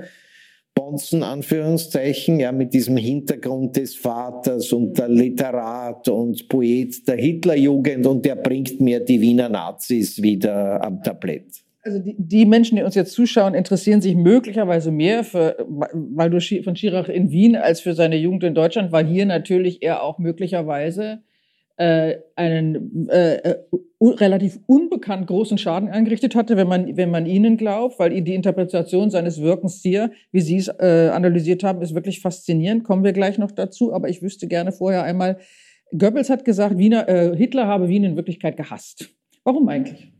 [0.77, 8.07] Bonzen, Anführungszeichen, ja, mit diesem Hintergrund des Vaters und der Literat und Poet der Hitlerjugend
[8.07, 11.65] und der bringt mir die Wiener Nazis wieder am Tablett.
[11.83, 16.77] Also die, die, Menschen, die uns jetzt zuschauen, interessieren sich möglicherweise mehr für Waldo von
[16.77, 21.23] Schirach in Wien als für seine Jugend in Deutschland, weil hier natürlich er auch möglicherweise
[21.77, 23.57] äh, einen äh, äh
[24.01, 29.11] relativ unbekannt großen Schaden angerichtet hatte, wenn man, wenn man ihnen glaubt, weil die Interpretation
[29.11, 32.85] seines Wirkens hier, wie Sie es äh, analysiert haben, ist wirklich faszinierend.
[32.85, 35.39] Kommen wir gleich noch dazu, aber ich wüsste gerne vorher einmal,
[35.97, 39.09] Goebbels hat gesagt, Wiener, äh, Hitler habe Wien in Wirklichkeit gehasst.
[39.45, 40.12] Warum eigentlich?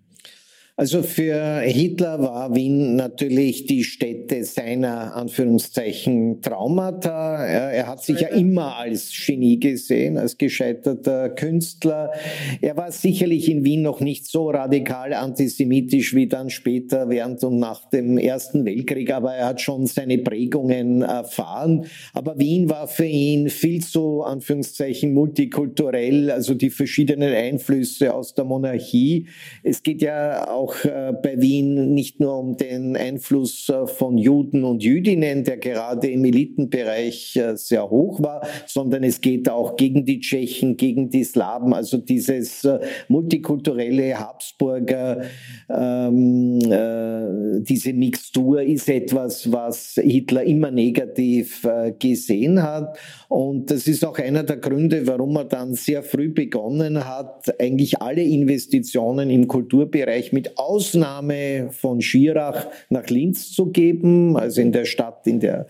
[0.79, 7.47] Also für Hitler war Wien natürlich die Stätte seiner Anführungszeichen Traumata.
[7.47, 12.13] Er, er, hat sich ja immer als Genie gesehen, als gescheiterter Künstler.
[12.61, 17.59] Er war sicherlich in Wien noch nicht so radikal antisemitisch wie dann später während und
[17.59, 21.87] nach dem Ersten Weltkrieg, aber er hat schon seine Prägungen erfahren.
[22.13, 28.45] Aber Wien war für ihn viel zu Anführungszeichen multikulturell, also die verschiedenen Einflüsse aus der
[28.45, 29.29] Monarchie.
[29.63, 34.19] Es geht ja auch auch äh, bei Wien nicht nur um den Einfluss äh, von
[34.19, 39.77] Juden und Jüdinnen, der gerade im Elitenbereich äh, sehr hoch war, sondern es geht auch
[39.77, 42.67] gegen die Tschechen, gegen die Slawen, also dieses
[43.09, 45.23] multikulturelle Habsburger,
[45.69, 52.99] ähm, äh, diese Mixtur ist etwas, was Hitler immer negativ äh, gesehen hat.
[53.29, 58.01] Und das ist auch einer der Gründe, warum er dann sehr früh begonnen hat, eigentlich
[58.01, 64.85] alle Investitionen im Kulturbereich mit Ausnahme von Schirach nach Linz zu geben, also in der
[64.85, 65.67] Stadt, in der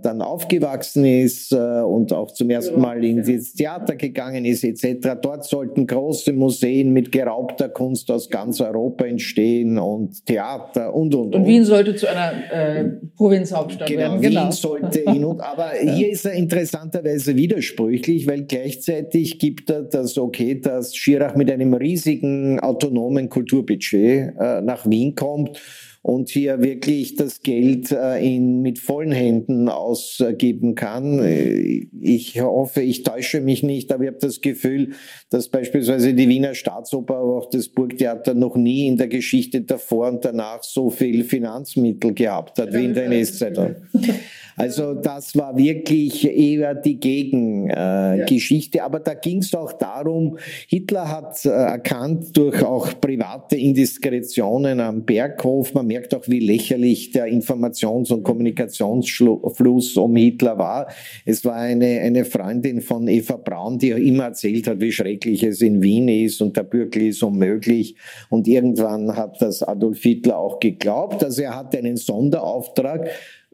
[0.00, 5.16] dann aufgewachsen ist äh, und auch zum ersten Mal ins Theater gegangen ist etc.
[5.20, 11.34] Dort sollten große Museen mit geraubter Kunst aus ganz Europa entstehen und Theater und und
[11.34, 11.34] und.
[11.34, 12.84] Und Wien sollte zu einer äh,
[13.16, 14.20] Provinzhauptstadt genau, werden.
[14.20, 19.82] Genau, Wien sollte ihn und, aber hier ist er interessanterweise widersprüchlich, weil gleichzeitig gibt er
[19.82, 25.60] das okay, dass Schirach mit einem riesigen autonomen Kulturbudget äh, nach Wien kommt
[26.02, 31.20] und hier wirklich das Geld äh, in, mit vollen Händen ausgeben kann.
[31.20, 34.94] Äh, ich hoffe, ich täusche mich nicht, aber ich habe das Gefühl,
[35.30, 40.08] dass beispielsweise die Wiener Staatsoper, aber auch das Burgtheater noch nie in der Geschichte davor
[40.08, 43.76] und danach so viel Finanzmittel gehabt hat wie in der NS-Zeit.
[44.56, 48.78] Also das war wirklich eher die Gegengeschichte.
[48.78, 48.84] Äh, ja.
[48.84, 50.38] Aber da ging es auch darum,
[50.68, 57.10] Hitler hat äh, erkannt durch auch private Indiskretionen am Berghof, man merkt auch, wie lächerlich
[57.12, 60.88] der Informations- und Kommunikationsfluss um Hitler war.
[61.24, 65.60] Es war eine, eine Freundin von Eva Braun, die immer erzählt hat, wie schrecklich es
[65.60, 67.96] in Wien ist und der Bürgerli ist unmöglich.
[68.28, 71.22] Und irgendwann hat das Adolf Hitler auch geglaubt.
[71.24, 73.08] Also er hatte einen Sonderauftrag,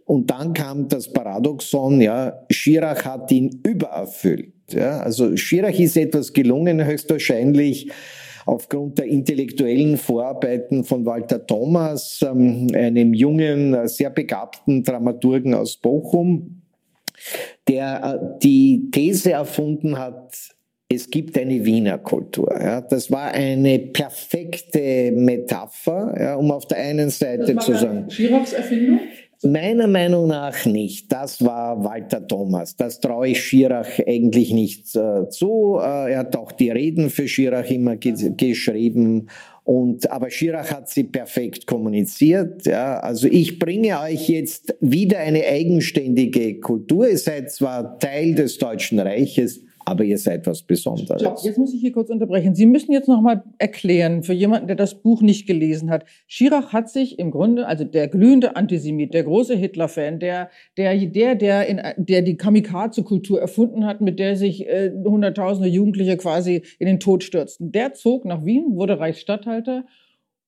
[0.08, 4.54] und dann kam das Paradoxon, ja, Schirach hat ihn übererfüllt.
[4.70, 7.90] Ja, also Schirach ist etwas gelungen, höchstwahrscheinlich
[8.46, 16.62] aufgrund der intellektuellen Vorarbeiten von Walter Thomas, ähm, einem jungen, sehr begabten Dramaturgen aus Bochum,
[17.68, 20.32] der äh, die These erfunden hat,
[20.90, 22.50] es gibt eine Wiener Kultur.
[22.58, 22.80] Ja.
[22.80, 28.08] Das war eine perfekte Metapher, ja, um auf der einen Seite zu sagen.
[28.08, 29.00] Schirachs Erfindung?
[29.44, 31.12] Meiner Meinung nach nicht.
[31.12, 32.74] Das war Walter Thomas.
[32.74, 35.78] Das traue ich Schirach eigentlich nicht äh, zu.
[35.80, 39.28] Äh, er hat auch die Reden für Schirach immer ge geschrieben.
[39.62, 42.66] Und, aber Schirach hat sie perfekt kommuniziert.
[42.66, 42.98] Ja.
[42.98, 47.08] Also ich bringe euch jetzt wieder eine eigenständige Kultur.
[47.08, 51.20] Ihr seid zwar Teil des Deutschen Reiches, aber ihr seid was Besonderes.
[51.20, 52.54] Stopp, jetzt muss ich hier kurz unterbrechen.
[52.54, 56.04] Sie müssen jetzt nochmal erklären, für jemanden, der das Buch nicht gelesen hat.
[56.26, 61.34] Schirach hat sich im Grunde, also der glühende Antisemit, der große Hitler-Fan, der, der, der,
[61.34, 66.86] der, in, der die Kamikaze-Kultur erfunden hat, mit der sich äh, hunderttausende Jugendliche quasi in
[66.86, 69.84] den Tod stürzten, der zog nach Wien, wurde Reichsstatthalter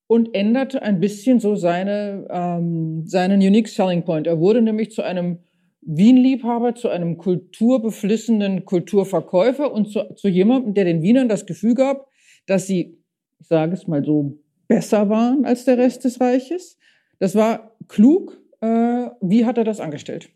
[0.07, 4.27] und änderte ein bisschen so seine, ähm, seinen Unique Selling Point.
[4.27, 5.39] Er wurde nämlich zu einem
[5.83, 12.09] Wien-Liebhaber zu einem kulturbeflissenen Kulturverkäufer und zu, zu jemandem, der den Wienern das Gefühl gab,
[12.47, 12.99] dass sie,
[13.39, 14.39] ich sage es mal so,
[14.69, 16.79] besser waren als der Rest des Reiches.
[17.19, 18.41] Das war klug.
[18.61, 20.31] Äh, wie hat er das angestellt?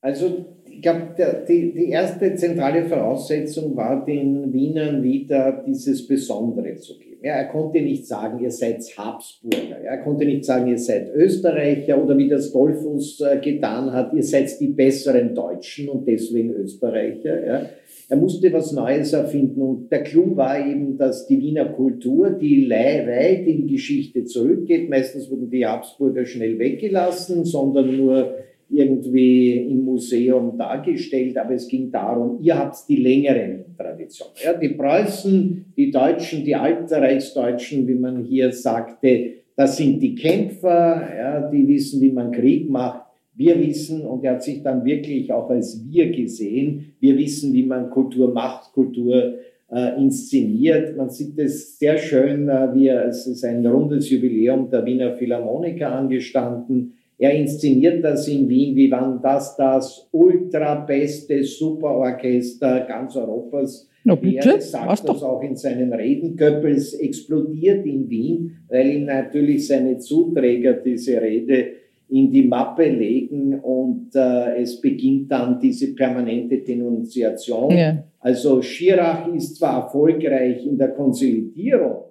[0.00, 1.14] Also ich glaube,
[1.48, 7.12] die, die erste zentrale Voraussetzung war den Wienern wieder dieses Besondere zu geben.
[7.22, 9.80] Ja, er konnte nicht sagen, ihr seid Habsburger.
[9.84, 14.12] Ja, er konnte nicht sagen, ihr seid Österreicher oder wie das Dollfuß äh, getan hat,
[14.12, 17.46] ihr seid die besseren Deutschen und deswegen Österreicher.
[17.46, 17.66] Ja.
[18.08, 22.68] Er musste was Neues erfinden und der Clou war eben, dass die Wiener Kultur, die
[22.68, 28.34] weit in die Geschichte zurückgeht, meistens wurden die Habsburger schnell weggelassen, sondern nur
[28.72, 34.34] irgendwie im Museum dargestellt, aber es ging darum, ihr habt die längeren Traditionen.
[34.42, 40.14] Ja, die Preußen, die Deutschen, die alten Reichsdeutschen, wie man hier sagte, Das sind die
[40.14, 43.02] Kämpfer, ja, die wissen, wie man Krieg macht.
[43.34, 47.64] Wir wissen, und er hat sich dann wirklich auch als wir gesehen, wir wissen, wie
[47.64, 49.34] man Kultur macht, Kultur
[49.70, 50.96] äh, inszeniert.
[50.96, 55.92] Man sieht es sehr schön, äh, wie es ist ein rundes Jubiläum der Wiener Philharmoniker
[55.92, 56.94] angestanden.
[57.22, 64.54] Er inszeniert das in Wien, wie wann das das ultrabeste Superorchester ganz Europas Na bitte,
[64.54, 65.28] er sagt was das doch.
[65.28, 66.36] auch in seinen Reden.
[66.36, 71.66] Goebbels explodiert in Wien, weil ihm natürlich seine Zuträger diese Rede
[72.08, 77.70] in die Mappe legen und äh, es beginnt dann diese permanente Denunziation.
[77.70, 78.02] Ja.
[78.18, 82.02] Also Schirach ist zwar erfolgreich in der Konsolidierung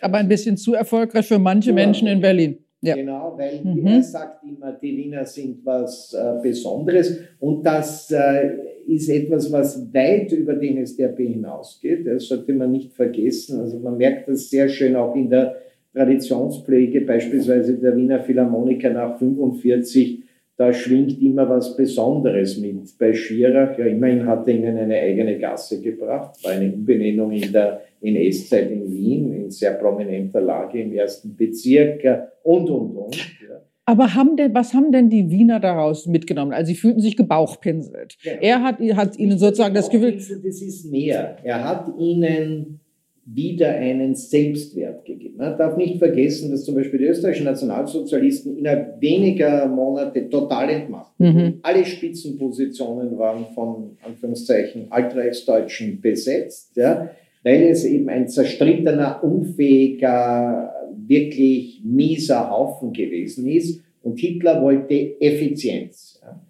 [0.00, 2.63] Aber ein bisschen zu erfolgreich für manche Menschen in Berlin.
[2.84, 2.94] Ja.
[2.94, 3.86] Genau, weil Mhm.
[3.86, 8.50] er sagt immer, die Wiener sind was äh, Besonderes und das äh,
[8.86, 12.06] ist etwas, was weit über den SDRP hinausgeht.
[12.06, 13.60] Das sollte man nicht vergessen.
[13.60, 15.56] Also man merkt das sehr schön auch in der
[15.94, 20.23] Traditionspflege, beispielsweise der Wiener Philharmoniker nach 45.
[20.56, 22.96] Da schwingt immer was Besonderes mit.
[22.98, 27.52] Bei Schirach, ja, immerhin hat er ihnen eine eigene Gasse gebracht, war eine Umbenennung in
[27.52, 32.04] der NS-Zeit in Wien, in sehr prominenter Lage im ersten Bezirk
[32.44, 33.16] und, und, und.
[33.16, 33.60] Ja.
[33.86, 36.52] Aber haben denn, was haben denn die Wiener daraus mitgenommen?
[36.52, 38.16] Also sie fühlten sich gebauchpinselt.
[38.22, 38.32] Ja.
[38.40, 41.36] Er hat, hat ihnen sozusagen das Gefühl, Das ist mehr.
[41.42, 42.80] Er hat ihnen
[43.26, 45.36] wieder einen Selbstwert gegeben.
[45.38, 51.18] Man darf nicht vergessen, dass zum Beispiel die österreichischen Nationalsozialisten innerhalb weniger Monate total entmacht.
[51.18, 51.60] Mhm.
[51.62, 57.10] Alle Spitzenpositionen waren von Anführungszeichen Altreichsdeutschen besetzt, ja,
[57.42, 60.72] weil es eben ein zerstrittener, unfähiger,
[61.06, 63.80] wirklich mieser Haufen gewesen ist.
[64.02, 66.20] Und Hitler wollte Effizienz.
[66.22, 66.40] Ja.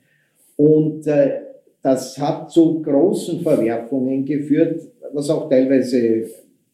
[0.56, 1.40] Und äh,
[1.82, 4.80] das hat zu großen Verwerfungen geführt,
[5.12, 6.26] was auch teilweise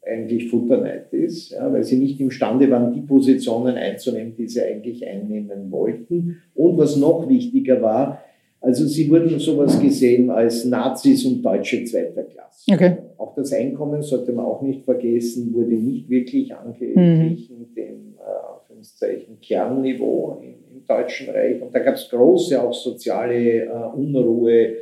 [0.03, 5.07] eigentlich Futterneid ist, ja, weil sie nicht imstande waren, die Positionen einzunehmen, die sie eigentlich
[5.07, 6.39] einnehmen wollten.
[6.55, 8.23] Und was noch wichtiger war,
[8.63, 12.73] also sie wurden sowas gesehen als Nazis und Deutsche zweiter Klasse.
[12.73, 12.97] Okay.
[13.17, 20.41] Auch das Einkommen sollte man auch nicht vergessen, wurde nicht wirklich angeglichen dem äh, Kernniveau
[20.43, 21.61] im, im Deutschen Reich.
[21.63, 24.75] Und da gab es große auch soziale äh, Unruhe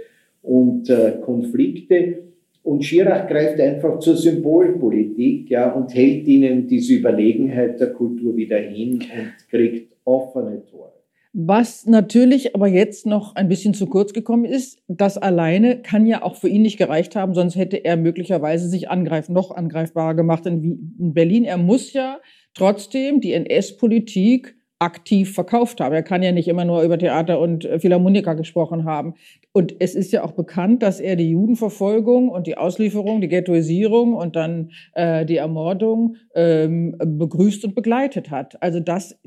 [0.43, 2.28] und äh, Konflikte.
[2.69, 8.59] Und Schirach greift einfach zur Symbolpolitik ja, und hält ihnen diese Überlegenheit der Kultur wieder
[8.59, 10.93] hin und kriegt offene Tore.
[11.33, 16.23] was natürlich aber jetzt noch ein bisschen zu kurz gekommen ist, das alleine kann ja
[16.23, 20.45] auch für ihn nicht gereicht haben, sonst hätte er möglicherweise sich angreifen, noch angreifbarer gemacht
[20.45, 21.45] in Berlin.
[21.45, 22.21] Er muss ja
[22.53, 25.95] trotzdem die NS-Politik aktiv verkauft haben.
[25.95, 29.15] Er kann ja nicht immer nur über Theater und äh, Philharmoniker gesprochen haben.
[29.53, 34.15] Und es ist ja auch bekannt, dass er die Judenverfolgung und die Auslieferung, die Ghettoisierung
[34.15, 38.63] und dann äh, die Ermordung ähm, begrüßt und begleitet hat.
[38.63, 39.19] Also das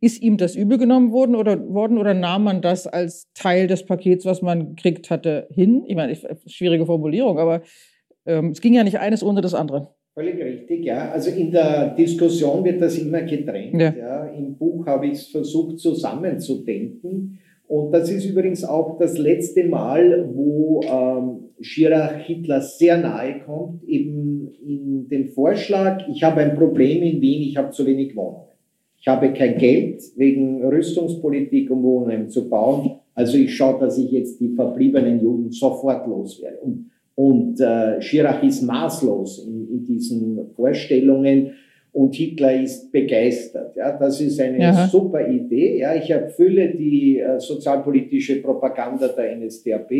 [0.00, 3.86] ist ihm das übel genommen worden oder, worden oder nahm man das als Teil des
[3.86, 5.84] Pakets, was man gekriegt hatte, hin?
[5.86, 7.62] Ich meine, schwierige Formulierung, aber
[8.26, 9.94] ähm, es ging ja nicht eines ohne das andere.
[10.14, 11.10] Völlig richtig, ja.
[11.10, 13.80] Also in der Diskussion wird das immer getrennt.
[13.80, 13.94] Ja.
[13.94, 14.26] Ja.
[14.26, 17.38] Im Buch habe ich es versucht zusammenzudenken.
[17.66, 23.82] Und das ist übrigens auch das letzte Mal, wo ähm, Schirach Hitler sehr nahe kommt,
[23.84, 28.48] eben in dem Vorschlag, ich habe ein Problem in Wien, ich habe zu wenig Wohnungen.
[28.98, 32.98] Ich habe kein Geld wegen Rüstungspolitik, um Wohnungen zu bauen.
[33.14, 36.58] Also ich schaue, dass ich jetzt die verbliebenen Juden sofort loswerde.
[36.58, 41.52] Und und äh, Schirach ist maßlos in, in diesen Vorstellungen
[41.92, 43.76] und Hitler ist begeistert.
[43.76, 44.88] Ja, das ist eine Aha.
[44.88, 45.78] super Idee.
[45.78, 49.90] Ja, ich erfülle die äh, sozialpolitische Propaganda der NSDAP.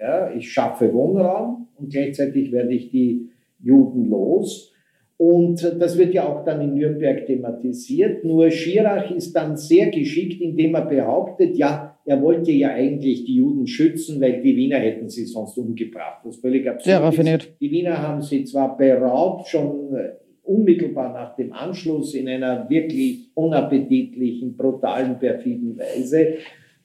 [0.00, 3.28] Ja, ich schaffe Wohnraum und gleichzeitig werde ich die
[3.62, 4.72] Juden los.
[5.18, 8.24] Und äh, das wird ja auch dann in Nürnberg thematisiert.
[8.24, 13.36] Nur Schirach ist dann sehr geschickt, indem er behauptet, ja, er wollte ja eigentlich die
[13.36, 16.20] Juden schützen, weil die Wiener hätten sie sonst umgebracht.
[16.24, 17.02] Was völlig absurd Sehr ist.
[17.02, 17.48] raffiniert.
[17.60, 20.10] Die Wiener haben sie zwar beraubt, schon äh,
[20.42, 26.34] unmittelbar nach dem Anschluss in einer wirklich unappetitlichen, brutalen, perfiden Weise.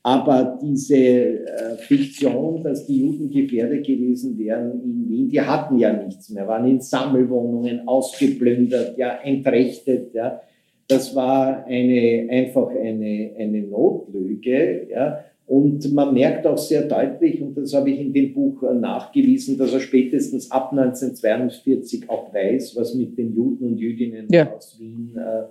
[0.04, 5.92] Aber diese äh, Fiktion, dass die Juden gefährdet gewesen wären in Wien, die hatten ja
[5.92, 10.42] nichts mehr, waren in Sammelwohnungen ausgeplündert, ja, entrechtet, ja.
[10.88, 15.20] Das war eine, einfach eine, eine Notlüge, ja.
[15.46, 19.72] Und man merkt auch sehr deutlich, und das habe ich in dem Buch nachgewiesen, dass
[19.74, 24.52] er spätestens ab 1942 auch weiß, was mit den Juden und Jüdinnen Ja.
[24.54, 25.44] aus Wien äh,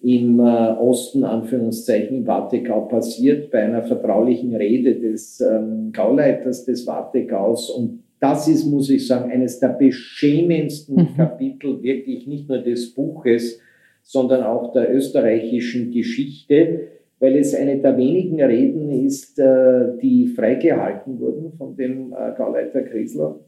[0.00, 0.42] im äh,
[0.78, 7.68] Osten, Anführungszeichen, im Wartegau passiert, bei einer vertraulichen Rede des ähm, Gauleiters des Wartegaus.
[7.68, 11.16] Und das ist, muss ich sagen, eines der beschämendsten Mhm.
[11.16, 13.60] Kapitel wirklich nicht nur des Buches,
[14.08, 16.80] sondern auch der österreichischen Geschichte,
[17.20, 22.84] weil es eine der wenigen Reden ist, äh, die freigehalten wurden von dem äh, Gauleiter
[22.84, 23.38] Krisler,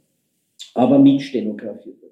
[0.74, 2.10] aber mitstenografiert wurde.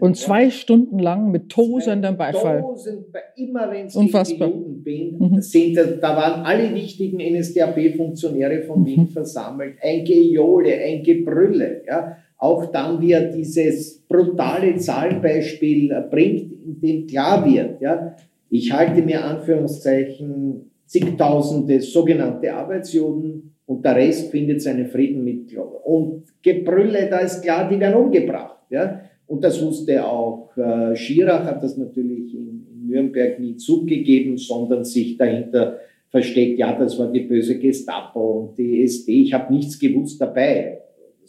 [0.00, 2.62] Und zwei Wort, Stunden lang mit tosendem Beifall.
[2.62, 3.04] Tausend,
[3.36, 4.50] immer wenn es Unfassbar.
[4.50, 5.42] die mhm.
[5.42, 8.86] sind, da waren alle wichtigen NSDAP-Funktionäre von mhm.
[8.86, 9.76] Wien versammelt.
[9.82, 11.82] Ein Gejohle, ein Gebrülle.
[11.86, 12.16] Ja.
[12.40, 18.16] Auch dann, wie er dieses brutale Zahlenbeispiel bringt, in dem klar wird, ja,
[18.48, 26.24] ich halte mir Anführungszeichen zigtausende sogenannte Arbeitsjuden und der Rest findet seinen Frieden mit Und
[26.42, 28.58] Gebrülle, da ist klar, die werden umgebracht.
[28.70, 29.02] Ja?
[29.28, 34.82] Und das wusste auch äh, Schirach, hat das natürlich in, in Nürnberg nie zugegeben, sondern
[34.82, 35.78] sich dahinter
[36.08, 40.79] versteckt, ja, das war die böse Gestapo und die SD, ich habe nichts gewusst dabei.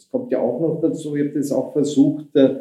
[0.02, 2.56] Das kommt ja auch noch dazu, ich habe das auch versucht, äh,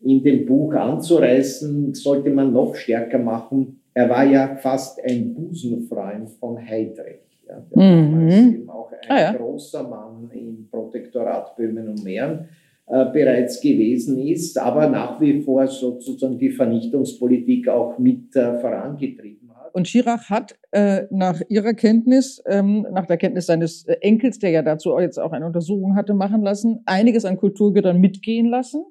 [0.00, 3.80] in dem Buch anzureißen, sollte man noch stärker machen.
[3.94, 7.20] Er war ja fast ein Busenfreund von Heydrich.
[7.48, 8.28] Ja, der mhm.
[8.28, 9.32] eben auch ein ah, ja.
[9.32, 12.48] großer Mann im Protektorat Böhmen und Mähren
[12.86, 19.43] äh, bereits gewesen ist, aber nach wie vor sozusagen die Vernichtungspolitik auch mit äh, vorangetrieben.
[19.74, 24.50] Und Schirach hat äh, nach ihrer Kenntnis, ähm, nach der Kenntnis seines äh, Enkels, der
[24.50, 28.84] ja dazu jetzt auch eine Untersuchung hatte machen lassen, einiges an Kulturgütern mitgehen lassen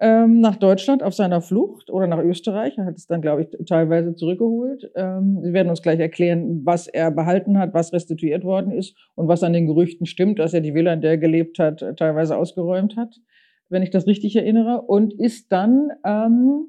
[0.00, 2.76] ähm, nach Deutschland auf seiner Flucht oder nach Österreich.
[2.76, 4.90] Er hat es dann, glaube ich, teilweise zurückgeholt.
[4.96, 9.28] Ähm, Sie werden uns gleich erklären, was er behalten hat, was restituiert worden ist und
[9.28, 12.36] was an den Gerüchten stimmt, dass er die Villa, in der er gelebt hat, teilweise
[12.36, 13.20] ausgeräumt hat,
[13.68, 14.82] wenn ich das richtig erinnere.
[14.82, 16.66] Und ist dann ähm,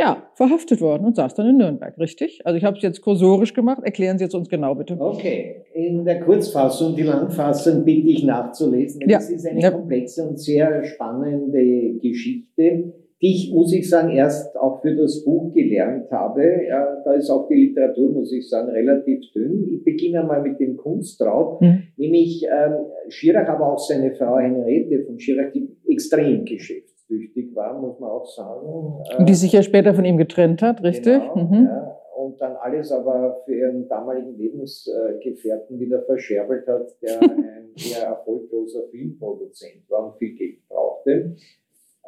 [0.00, 2.40] ja, verhaftet worden und saß dann in Nürnberg, richtig?
[2.44, 3.82] Also ich habe es jetzt kursorisch gemacht.
[3.84, 4.96] Erklären Sie jetzt uns genau, bitte.
[4.98, 9.02] Okay, in der Kurzfassung, die Langfassung bitte ich nachzulesen.
[9.02, 9.18] Ja.
[9.18, 9.70] Das ist eine ja.
[9.70, 15.52] komplexe und sehr spannende Geschichte, die ich, muss ich sagen, erst auch für das Buch
[15.52, 16.64] gelernt habe.
[16.66, 19.68] Ja, da ist auch die Literatur, muss ich sagen, relativ dünn.
[19.70, 21.82] Ich beginne mal mit dem Kunstraub, mhm.
[21.98, 27.80] nämlich ähm, Schirach, aber auch seine Frau Henriette von Schirach, die extrem Geschäft flüchtig war,
[27.80, 29.26] muss man auch sagen.
[29.26, 31.20] Die sich ja später von ihm getrennt hat, richtig?
[31.20, 31.64] Genau, mhm.
[31.66, 38.06] ja, und dann alles aber für ihren damaligen Lebensgefährten wieder verscherbelt hat, der ein eher
[38.06, 41.34] erfolgloser Filmproduzent war und viel Geld brauchte.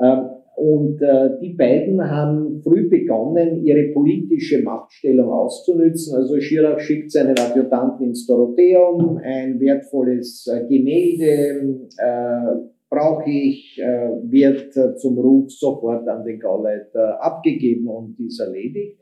[0.01, 6.15] Ähm, und äh, die beiden haben früh begonnen, ihre politische Machtstellung auszunützen.
[6.15, 14.11] Also Schirach schickt seinen Adjutanten ins Dorotheum, ein wertvolles äh, Gemälde, äh, brauche ich, äh,
[14.31, 18.99] wird äh, zum Ruf sofort an den Gauleiter abgegeben und ist erledigt.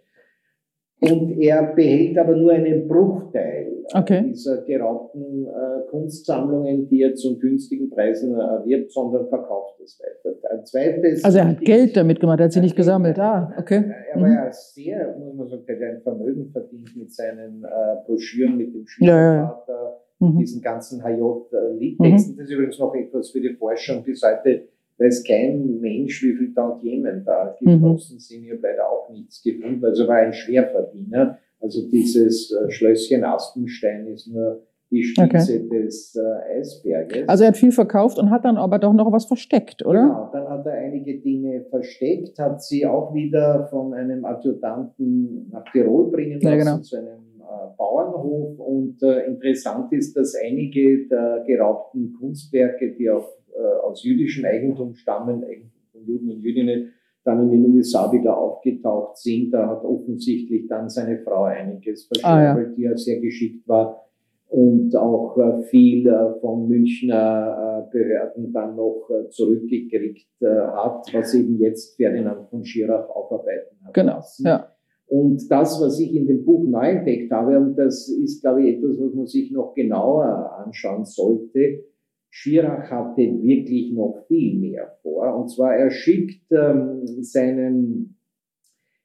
[1.01, 4.23] Und er behält aber nur einen Bruchteil äh, okay.
[4.29, 10.37] dieser geraubten äh, Kunstsammlungen, die er zu günstigen Preisen erwirbt, sondern verkauft es weiter.
[10.51, 13.19] Ein zweites also er hat Geld damit gemacht, er hat sie nicht gesammelt.
[13.19, 13.93] Ah, okay.
[14.13, 14.35] Er war mhm.
[14.35, 19.65] ja sehr, muss man sagen, ein Vermögen verdient mit seinen äh, Broschüren, mit dem Schwiegervater.
[19.69, 20.39] Ja, ja mhm.
[20.39, 22.35] diesen ganzen HJ-Liedtexten.
[22.35, 22.39] Mhm.
[22.39, 24.69] Das ist übrigens noch etwas für die Forschung bis heute
[25.01, 28.21] weiß kein Mensch, wie viel Tantiemen da geflossen mhm.
[28.21, 28.45] sind.
[28.45, 29.85] Ich habe leider auch nichts gefunden.
[29.85, 31.39] Also war ein Schwerverdiener.
[31.61, 35.69] Also dieses äh, Schlösschen Aspenstein ist nur die Spitze okay.
[35.69, 37.29] des äh, Eisberges.
[37.29, 40.03] Also er hat viel verkauft und hat dann aber doch noch was versteckt, oder?
[40.03, 45.65] Genau, dann hat er einige Dinge versteckt, hat sie auch wieder von einem Adjutanten nach
[45.71, 46.79] Tirol bringen lassen, ja, genau.
[46.79, 47.30] zu einem
[47.77, 54.45] Bauernhof und äh, interessant ist, dass einige der geraubten Kunstwerke, die auch äh, aus jüdischem
[54.45, 56.93] Eigentum stammen, Eigentum von Juden und Jüdinnen,
[57.25, 59.53] dann in den USA wieder aufgetaucht sind.
[59.53, 62.77] Da hat offensichtlich dann seine Frau einiges verscherbelt, ah, ja.
[62.77, 64.07] die ja sehr geschickt war
[64.51, 71.07] und auch äh, viel äh, von Münchner äh, Behörden dann noch äh, zurückgekriegt äh, hat,
[71.13, 73.95] was eben jetzt Ferdinand von Schirach aufarbeiten hat.
[73.95, 74.47] Genau, lassen.
[74.47, 74.69] ja.
[75.11, 78.77] Und das, was ich in dem Buch neu entdeckt habe, und das ist, glaube ich,
[78.77, 81.85] etwas, was man sich noch genauer anschauen sollte,
[82.31, 85.35] Schirach hatte wirklich noch viel mehr vor.
[85.35, 88.21] Und zwar, er schickt ähm, seinen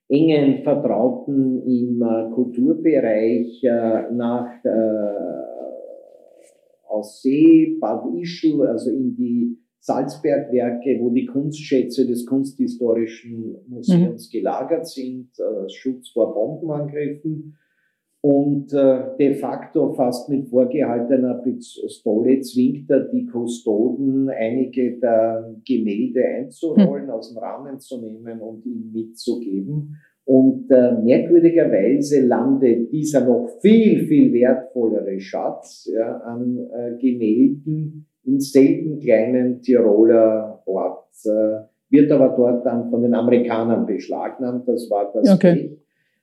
[0.08, 5.36] engen Vertrauten im äh, Kulturbereich äh, nach äh,
[6.88, 14.38] Aussee, Bad Ischl, also in die Salzbergwerke, wo die Kunstschätze des Kunsthistorischen Museums mhm.
[14.38, 17.56] gelagert sind, äh, Schutz vor Bombenangriffen.
[18.22, 26.26] Und äh, de facto fast mit vorgehaltener Pistole zwingt er die Kustoden, einige der Gemälde
[26.26, 27.12] einzurollen, mhm.
[27.12, 29.98] aus dem Rahmen zu nehmen und ihm mitzugeben.
[30.24, 38.40] Und äh, merkwürdigerweise landet dieser noch viel, viel wertvollere Schatz ja, an äh, Gemälden in
[38.40, 44.68] selten kleinen Tiroler Ort, äh, wird aber dort dann von den Amerikanern beschlagnahmt.
[44.68, 45.78] Das war das okay.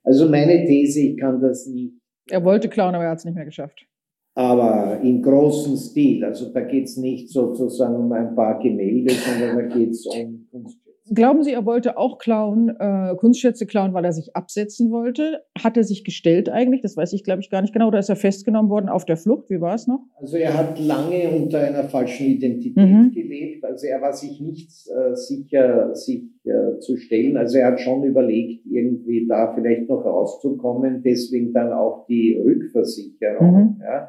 [0.04, 1.94] Also meine These, ich kann das nicht.
[2.28, 3.86] Er wollte klauen, aber er hat es nicht mehr geschafft.
[4.34, 6.24] Aber im großen Stil.
[6.24, 10.48] Also da geht es nicht sozusagen um ein paar Gemälde, sondern da geht es um
[10.50, 10.81] Kunst.
[11.14, 15.42] Glauben Sie, er wollte auch klauen, äh, Kunstschätze klauen, weil er sich absetzen wollte?
[15.62, 16.80] Hat er sich gestellt eigentlich?
[16.80, 17.88] Das weiß ich, glaube ich, gar nicht genau.
[17.88, 19.50] Oder ist er festgenommen worden auf der Flucht?
[19.50, 20.00] Wie war es noch?
[20.16, 23.12] Also er hat lange unter einer falschen Identität mhm.
[23.12, 23.64] gelebt.
[23.64, 27.36] Also er war sich nicht äh, sicher, sich äh, zu stellen.
[27.36, 31.02] Also er hat schon überlegt, irgendwie da vielleicht noch rauszukommen.
[31.02, 33.76] Deswegen dann auch die Rückversicherung.
[33.76, 33.82] Mhm.
[33.82, 34.08] Ja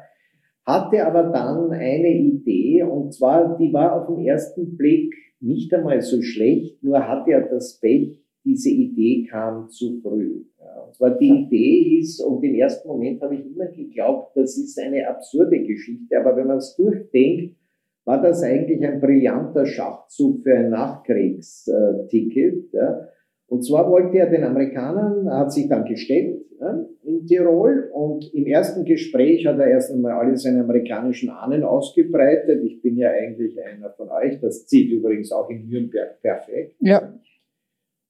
[0.66, 6.00] hatte aber dann eine Idee und zwar, die war auf den ersten Blick nicht einmal
[6.02, 10.44] so schlecht, nur hatte er das Pech, diese Idee kam zu früh.
[10.60, 14.58] Ja, und zwar die Idee ist, und im ersten Moment habe ich immer geglaubt, das
[14.58, 17.56] ist eine absurde Geschichte, aber wenn man es durchdenkt,
[18.04, 22.72] war das eigentlich ein brillanter Schachzug für ein Nachkriegsticket.
[22.72, 23.08] Ja.
[23.54, 28.46] Und zwar wollte er den Amerikanern, hat sich dann gestellt ja, in Tirol und im
[28.46, 32.64] ersten Gespräch hat er erst einmal alle seine amerikanischen Ahnen ausgebreitet.
[32.64, 36.74] Ich bin ja eigentlich einer von euch, das zieht übrigens auch in Nürnberg perfekt.
[36.80, 37.14] Ja.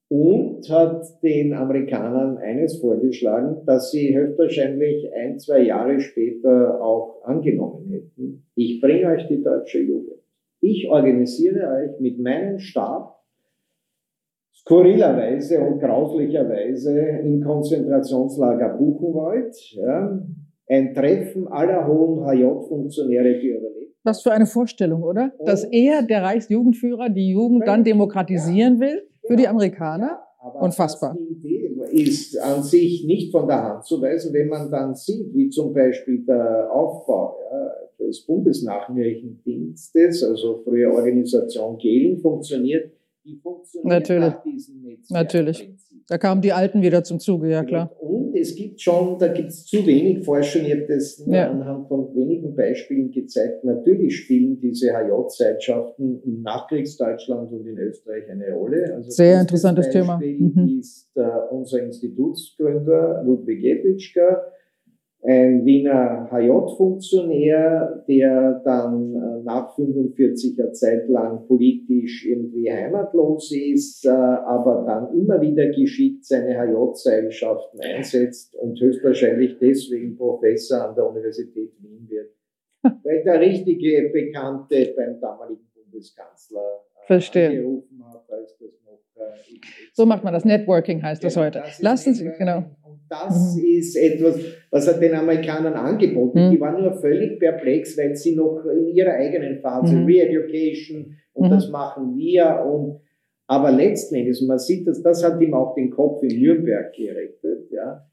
[0.09, 7.91] Und hat den Amerikanern eines vorgeschlagen, dass sie höchstwahrscheinlich ein, zwei Jahre später auch angenommen
[7.91, 8.47] hätten.
[8.55, 10.23] Ich bringe euch die deutsche Jugend.
[10.63, 13.15] Ich organisiere euch mit meinem Stab
[14.65, 19.55] skurrilerweise und grauslicherweise im Konzentrationslager Buchenwald.
[19.73, 20.19] Ja,
[20.67, 23.95] ein Treffen aller hohen HJ-Funktionäre, die überlebt.
[24.03, 25.33] Was für eine Vorstellung, oder?
[25.39, 30.21] Und Dass er, der Reichsjugendführer, die Jugend dann demokratisieren ja, will für die Amerikaner?
[30.43, 31.17] Ja, Unfassbar.
[31.19, 35.35] Die Idee ist an sich nicht von der Hand zu weisen, wenn man dann sieht,
[35.35, 37.73] wie zum Beispiel der Aufbau ja,
[38.07, 42.91] des Bundesnachrichtendienstes, also früher Organisation Gehlen, funktioniert
[43.25, 44.29] die funktioniert Natürlich.
[44.29, 45.23] nach diesem Netzwerk.
[45.23, 45.71] Natürlich.
[46.07, 47.91] Da kamen die Alten wieder zum Zuge, ja klar.
[47.99, 51.51] Und es gibt schon, da gibt es zu wenig Forschung, ich habe das ja.
[51.51, 53.65] anhand von wenigen Beispielen gezeigt.
[53.65, 58.95] Natürlich spielen diese HJ-Zeitschaften in Nachkriegsdeutschland und in Österreich eine Rolle.
[58.95, 60.19] Also Sehr interessantes Beispiel Thema.
[60.19, 60.79] Mhm.
[60.79, 64.43] ist äh, unser Institutsgründer Ludwig Epitschka,
[65.25, 74.05] ein Wiener HJ-Funktionär, der dann äh, nach 45 Jahr Zeit lang politisch irgendwie heimatlos ist,
[74.05, 81.09] äh, aber dann immer wieder geschickt seine HJ-Seilschaften einsetzt und höchstwahrscheinlich deswegen Professor an der
[81.09, 82.31] Universität Wien wird.
[83.03, 87.49] Weil der richtige Bekannte beim damaligen Bundeskanzler äh, Verstehe.
[87.49, 89.01] angerufen hat, als das noch.
[89.95, 90.45] so macht man das.
[90.45, 91.63] Networking heißt das heute.
[91.81, 92.65] Lassen Sie, genau
[93.09, 93.65] das mhm.
[93.65, 94.39] ist etwas,
[94.71, 96.47] was er den Amerikanern angeboten.
[96.47, 96.51] Mhm.
[96.53, 100.07] Die waren nur völlig perplex, weil sie noch in ihrer eigenen Phase mhm.
[100.07, 101.51] Re-Education und mhm.
[101.51, 103.01] das machen wir und
[103.47, 107.71] aber letzten Endes, man sieht das, das hat ihm auch den Kopf in Nürnberg gerettet,
[107.71, 108.07] ja.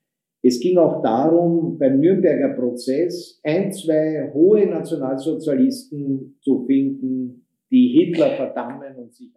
[0.43, 8.31] Es ging auch darum, beim Nürnberger Prozess ein, zwei hohe Nationalsozialisten zu finden, die Hitler
[8.31, 9.31] verdammen und sich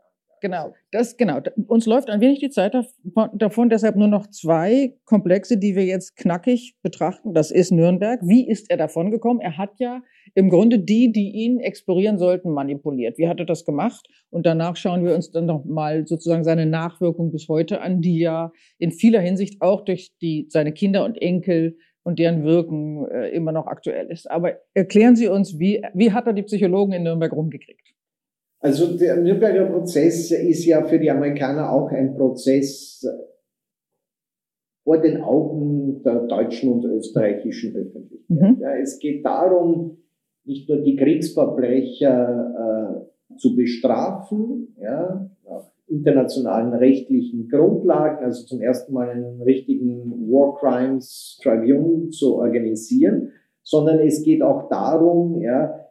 [0.45, 1.41] Genau, das genau.
[1.69, 2.77] Uns läuft ein wenig die Zeit
[3.33, 7.33] davon, deshalb nur noch zwei Komplexe, die wir jetzt knackig betrachten.
[7.33, 8.21] Das ist Nürnberg.
[8.23, 9.41] Wie ist er davon gekommen?
[9.41, 10.03] Er hat ja
[10.35, 13.17] im Grunde die, die ihn explorieren sollten, manipuliert.
[13.17, 14.07] Wie hat er das gemacht?
[14.29, 18.19] Und danach schauen wir uns dann noch mal sozusagen seine Nachwirkung bis heute an, die
[18.19, 23.31] ja in vieler Hinsicht auch durch die, seine Kinder und Enkel und deren Wirken äh,
[23.31, 24.31] immer noch aktuell ist.
[24.31, 27.95] Aber erklären Sie uns, wie, wie hat er die Psychologen in Nürnberg rumgekriegt?
[28.65, 33.07] Also der Nürnberger Prozess ist ja für die Amerikaner auch ein Prozess
[34.83, 38.41] vor den Augen der deutschen und österreichischen Öffentlichkeit.
[38.41, 38.57] Mhm.
[38.63, 39.99] Ja, es geht darum,
[40.45, 48.95] nicht nur die Kriegsverbrecher äh, zu bestrafen, ja, nach internationalen rechtlichen Grundlagen, also zum ersten
[48.95, 55.84] Mal einen richtigen War Crimes Tribunal zu organisieren, sondern es geht auch darum, ja,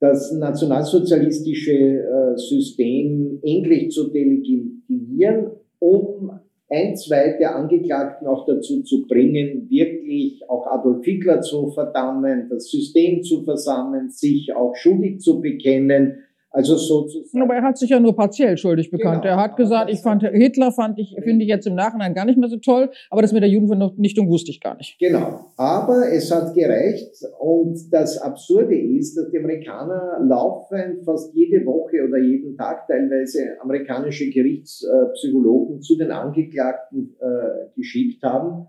[0.00, 6.32] das nationalsozialistische äh, System endlich zu delegitimieren, um
[6.70, 12.70] ein, zwei der Angeklagten auch dazu zu bringen, wirklich auch Adolf Hitler zu verdammen, das
[12.70, 16.18] System zu versammeln, sich auch schuldig zu bekennen
[16.50, 17.42] also sozusagen.
[17.42, 19.22] Aber er hat sich ja nur partiell schuldig bekannt.
[19.22, 22.24] Genau, er hat gesagt, ich fand Hitler fand ich finde ich jetzt im Nachhinein gar
[22.24, 24.98] nicht mehr so toll, aber das mit der Judenvernichtung wusste ich gar nicht.
[24.98, 31.64] Genau, aber es hat gereicht und das Absurde ist, dass die Amerikaner laufend fast jede
[31.64, 38.66] Woche oder jeden Tag teilweise amerikanische Gerichtspsychologen zu den Angeklagten äh, geschickt haben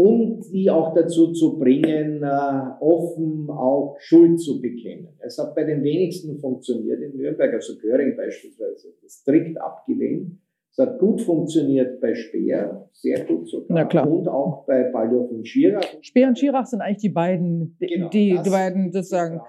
[0.00, 5.08] um die auch dazu zu bringen, äh, offen auch Schuld zu bekennen.
[5.18, 10.38] Es hat bei den wenigsten funktioniert in Nürnberg, also Göring beispielsweise, strikt abgelehnt.
[10.72, 13.66] Es hat gut funktioniert bei Speer, sehr gut sogar.
[13.70, 14.08] Na klar.
[14.08, 15.82] Und auch bei Baldur und Schirach.
[16.00, 19.40] Speer und Schirach sind eigentlich die beiden, Genau, die, das die beiden sozusagen.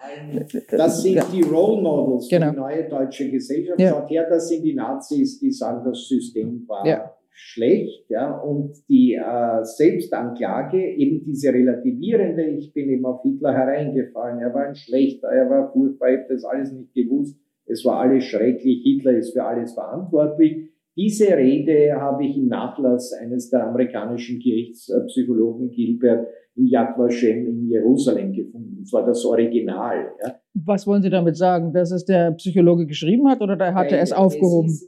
[0.72, 2.52] Das sind die Role Models für Genau.
[2.52, 3.80] die neue deutsche Gesellschaft.
[3.80, 3.90] Ja.
[3.92, 7.14] Schaut her, das sind die Nazis, die sagen, das System war Ja.
[7.32, 8.10] Schlecht.
[8.10, 14.54] Ja, und die äh, Selbstanklage, eben diese relativierende, ich bin eben auf Hitler hereingefallen, er
[14.54, 18.26] war ein Schlechter, er war furchtbar, ich habe das alles nicht gewusst, es war alles
[18.26, 20.70] schrecklich, Hitler ist für alles verantwortlich.
[20.98, 27.70] Diese Rede habe ich im Nachlass eines der amerikanischen Gerichtspsychologen Gilbert in Yad Vashem in
[27.70, 28.80] Jerusalem gefunden.
[28.82, 30.12] Das war das Original.
[30.22, 30.36] Ja.
[30.54, 31.72] Was wollen Sie damit sagen?
[31.72, 34.68] Dass es der Psychologe geschrieben hat oder da hat er es aufgehoben?
[34.68, 34.86] Es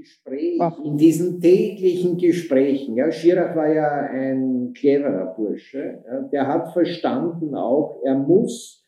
[0.00, 0.78] Gesprächen, Ach.
[0.84, 2.96] in diesen täglichen Gesprächen.
[2.96, 6.02] Ja, Schirach war ja ein cleverer Bursche.
[6.06, 8.84] Ja, der hat verstanden auch, er muss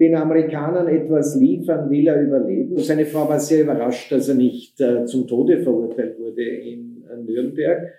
[0.00, 2.76] den Amerikanern etwas liefern, will er überleben.
[2.78, 7.22] Seine Frau war sehr überrascht, dass er nicht äh, zum Tode verurteilt wurde in äh,
[7.22, 7.92] Nürnberg.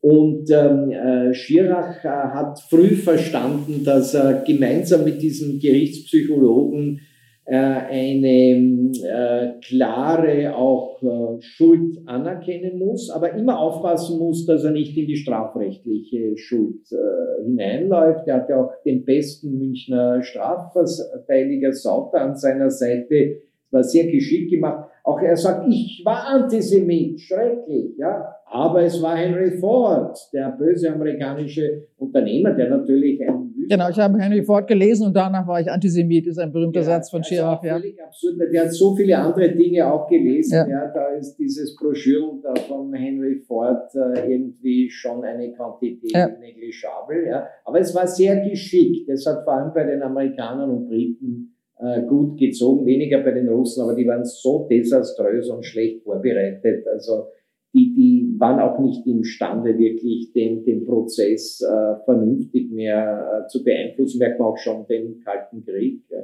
[0.00, 7.00] Und ähm, äh, Schirach äh, hat früh verstanden, dass er gemeinsam mit diesem Gerichtspsychologen
[7.46, 14.96] eine äh, klare auch äh, Schuld anerkennen muss, aber immer aufpassen muss, dass er nicht
[14.96, 18.28] in die strafrechtliche Schuld äh, hineinläuft.
[18.28, 24.50] Er hat ja auch den besten Münchner Strafverteidiger Sauter an seiner Seite, war sehr geschickt
[24.50, 24.88] gemacht.
[25.02, 28.34] Auch er sagt, ich war Antisemit, schrecklich, ja.
[28.44, 34.18] Aber es war Henry Ford, der böse amerikanische Unternehmer, der natürlich ein Genau, ich habe
[34.18, 37.58] Henry Ford gelesen und danach war ich Antisemit, ist ein berühmter Satz von also Schirach.
[37.60, 37.74] auch Ja.
[37.78, 40.54] Völlig absurd, weil der hat so viele andere Dinge auch gelesen.
[40.54, 40.68] Ja.
[40.68, 40.92] Ja.
[40.92, 46.26] da ist dieses Broschüren da von Henry Ford äh, irgendwie schon eine Quantität Ja.
[46.28, 47.28] negligible.
[47.28, 47.46] Ja.
[47.64, 49.08] Aber es war sehr geschickt.
[49.08, 53.48] Es hat vor allem bei den Amerikanern und Briten äh, gut gezogen, weniger bei den
[53.48, 56.86] Russen, aber die waren so desaströs und schlecht vorbereitet.
[56.92, 57.28] Also
[57.72, 63.62] die, die waren auch nicht imstande, wirklich den, den Prozess äh, vernünftig mehr äh, zu
[63.62, 66.02] beeinflussen, merkt man auch schon den Kalten Krieg.
[66.10, 66.18] Ja.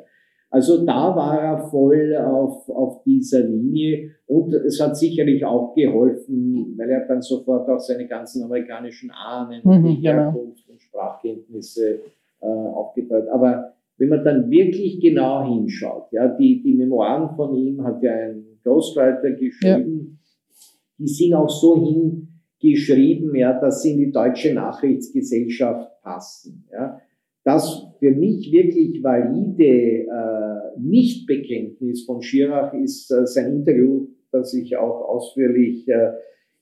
[0.51, 6.75] Also da war er voll auf, auf dieser Linie und es hat sicherlich auch geholfen,
[6.79, 10.33] weil er dann sofort auch seine ganzen amerikanischen Ahnen und Mhm, die genau.
[10.33, 12.01] Herkunft und Sprachkenntnisse
[12.41, 13.29] äh, aufgebaut.
[13.29, 18.13] Aber wenn man dann wirklich genau hinschaut, ja, die, die Memoiren von ihm hat ja
[18.13, 20.19] ein Ghostwriter geschrieben,
[20.99, 21.77] die sind auch so
[22.61, 26.67] hingeschrieben, ja, dass sie in die deutsche Nachrichtsgesellschaft passen.
[26.73, 27.01] Ja.
[27.45, 34.77] Das für mich wirklich valide äh, Nichtbekenntnis von Schirach ist äh, sein Interview, das ich
[34.77, 36.13] auch ausführlich äh,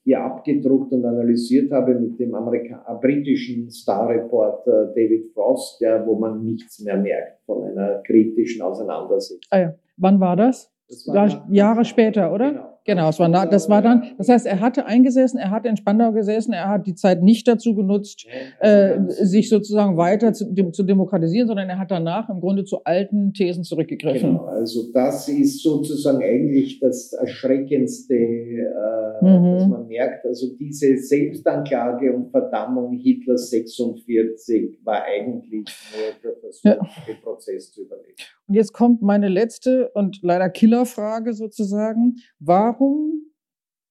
[0.05, 6.19] hier abgedruckt und analysiert habe mit dem Amerika äh, britischen Star-Reporter David Frost, ja, wo
[6.19, 9.39] man nichts mehr merkt von einer kritischen Auseinandersetzung.
[9.51, 9.75] Ah ja.
[9.97, 10.71] Wann war das?
[10.89, 12.51] Das War Jahre später, oder?
[12.51, 12.74] Genau.
[12.87, 16.13] Genau, es war, das war dann, das heißt, er hatte eingesessen, er hatte in Spandau
[16.13, 18.27] gesessen, er hat die Zeit nicht dazu genutzt,
[18.61, 22.85] äh, sich sozusagen weiter zu, dem, zu demokratisieren, sondern er hat danach im Grunde zu
[22.85, 24.33] alten Thesen zurückgegriffen.
[24.33, 29.55] Genau, also das ist sozusagen eigentlich das Erschreckendste, äh, Mhm.
[29.55, 36.65] dass man merkt, also diese Selbstanklage und Verdammung Hitlers 46 war eigentlich nur der Versuch,
[36.65, 36.75] Ja.
[37.07, 38.15] den Prozess zu überleben.
[38.47, 42.17] Und jetzt kommt meine letzte und leider Killerfrage sozusagen.
[42.39, 43.23] Warum,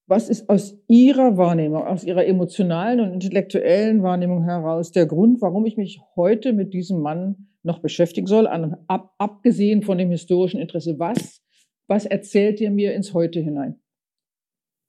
[0.06, 5.66] was ist aus Ihrer Wahrnehmung, aus Ihrer emotionalen und intellektuellen Wahrnehmung heraus der Grund, warum
[5.66, 10.98] ich mich heute mit diesem Mann noch beschäftigen soll, ab, abgesehen von dem historischen Interesse?
[10.98, 11.42] Was,
[11.88, 13.80] was erzählt ihr mir ins Heute hinein?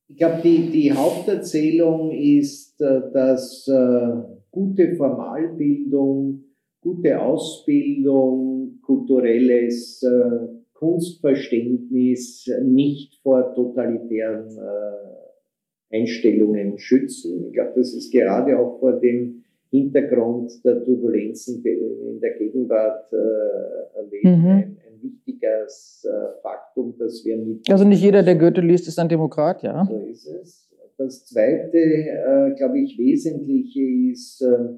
[0.07, 6.44] Ich glaube, die, die Haupterzählung ist, äh, dass äh, gute Formalbildung,
[6.85, 17.47] gute Ausbildung, kulturelles äh, Kunstverständnis nicht vor totalitären äh, Einstellungen schützen.
[17.47, 23.97] Ich glaube, das ist gerade auch vor dem Hintergrund der Turbulenzen in der Gegenwart äh,
[23.97, 24.47] erleben, Mhm.
[24.47, 28.99] ein, ein wichtiges äh, Faktum, das wir mit Also nicht jeder, der Goethe liest, ist
[28.99, 29.85] ein Demokrat, ja?
[29.89, 30.69] so ist es.
[30.97, 33.81] Das zweite, äh, glaube ich, Wesentliche
[34.11, 34.75] ist, äh,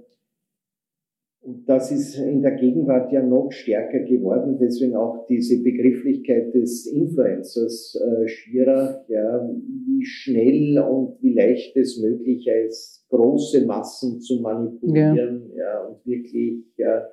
[1.47, 6.85] und das ist in der Gegenwart ja noch stärker geworden, deswegen auch diese Begrifflichkeit des
[6.87, 9.49] Influencers äh, Schirach, ja,
[9.85, 15.85] wie schnell und wie leicht es möglich ist, große Massen zu manipulieren ja.
[15.85, 17.07] und wirklich ja,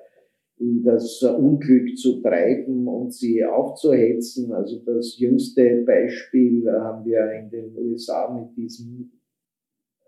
[0.59, 4.53] in das Unglück zu treiben und sie aufzuhetzen.
[4.53, 9.12] Also das jüngste Beispiel haben wir in den USA mit diesem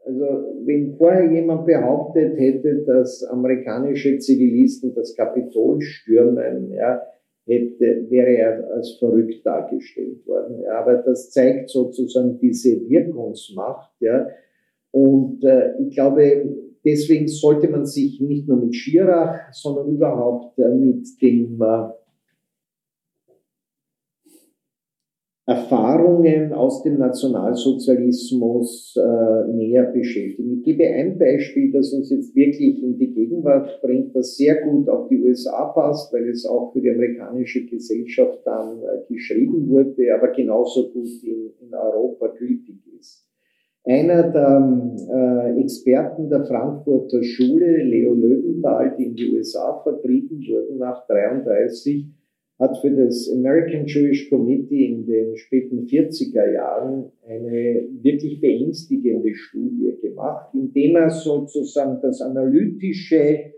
[0.07, 0.25] also
[0.65, 7.03] wenn vorher jemand behauptet hätte, dass amerikanische Zivilisten das Kapitol stürmen, ja,
[7.47, 10.63] hätte, wäre er als verrückt dargestellt worden.
[10.63, 13.93] Ja, aber das zeigt sozusagen diese Wirkungsmacht.
[14.01, 14.27] Ja.
[14.93, 16.55] Und äh, ich glaube,
[16.85, 21.89] deswegen sollte man sich nicht nur mit Schirach, sondern überhaupt äh, mit dem äh,
[25.49, 30.59] Erfahrungen aus dem Nationalsozialismus äh, näher beschäftigen.
[30.59, 34.89] Ich gebe ein Beispiel, das uns jetzt wirklich in die Gegenwart bringt, das sehr gut
[34.89, 40.13] auf die USA passt, weil es auch für die amerikanische Gesellschaft dann äh, geschrieben wurde,
[40.13, 43.25] aber genauso gut in, in Europa gültig ist.
[43.85, 50.79] Einer der äh, Experten der Frankfurter Schule, Leo Löwenthal, die in die USA vertrieben wurden
[50.79, 52.09] nach 33,
[52.59, 59.99] hat für das American Jewish Committee in den späten 40er Jahren eine wirklich beängstigende Studie
[60.01, 63.53] gemacht, indem er sozusagen das analytische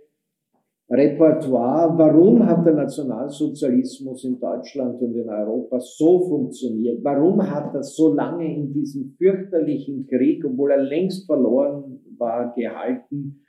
[0.91, 7.05] Repertoire, warum hat der Nationalsozialismus in Deutschland und in Europa so funktioniert?
[7.05, 13.45] Warum hat er so lange in diesem fürchterlichen Krieg, obwohl er längst verloren war, gehalten?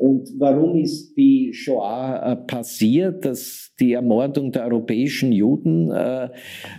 [0.00, 6.30] Und warum ist die Shoah äh, passiert, dass die Ermordung der europäischen Juden äh,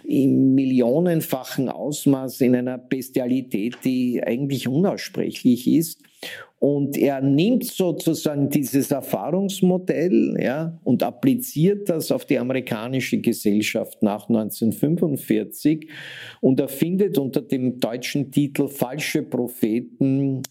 [0.05, 6.01] im millionenfachen Ausmaß in einer Bestialität, die eigentlich unaussprechlich ist?
[6.57, 14.29] Und er nimmt sozusagen dieses Erfahrungsmodell ja, und appliziert das auf die amerikanische Gesellschaft nach
[14.29, 15.87] 1945
[16.39, 20.41] und erfindet unter dem deutschen Titel Falsche Propheten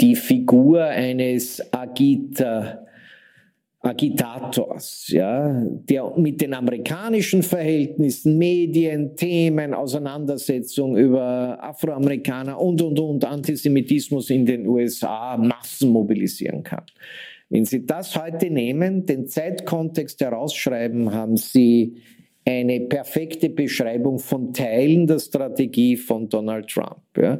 [0.00, 2.84] die Figur eines Agita,
[3.80, 13.24] Agitators, ja, der mit den amerikanischen Verhältnissen, Medien, Themen, Auseinandersetzung über Afroamerikaner und, und, und
[13.24, 16.84] Antisemitismus in den USA Massen mobilisieren kann.
[17.50, 21.96] Wenn Sie das heute nehmen, den Zeitkontext herausschreiben, haben Sie
[22.48, 27.02] eine perfekte Beschreibung von Teilen der Strategie von Donald Trump.
[27.16, 27.34] Ja.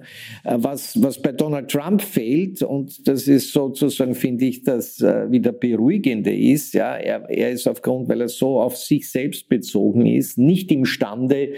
[0.45, 5.31] Äh, was, was bei Donald Trump fehlt, und das ist sozusagen, finde ich, das äh,
[5.31, 10.05] wieder beruhigende ist, ja, er, er ist aufgrund, weil er so auf sich selbst bezogen
[10.05, 11.55] ist, nicht imstande,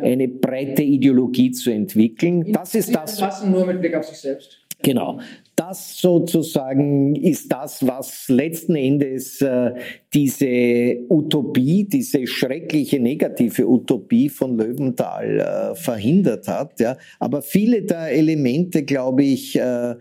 [0.00, 2.52] eine breite Ideologie zu entwickeln.
[2.52, 3.44] Das ist das.
[3.44, 4.60] Nur mit Blick auf sich selbst.
[4.82, 5.20] Genau.
[5.58, 9.72] Das sozusagen ist das, was letzten Endes äh,
[10.14, 16.78] diese Utopie, diese schreckliche negative Utopie von Löwenthal äh, verhindert hat.
[16.78, 16.96] Ja.
[17.18, 19.96] Aber viele der Elemente, glaube ich, äh,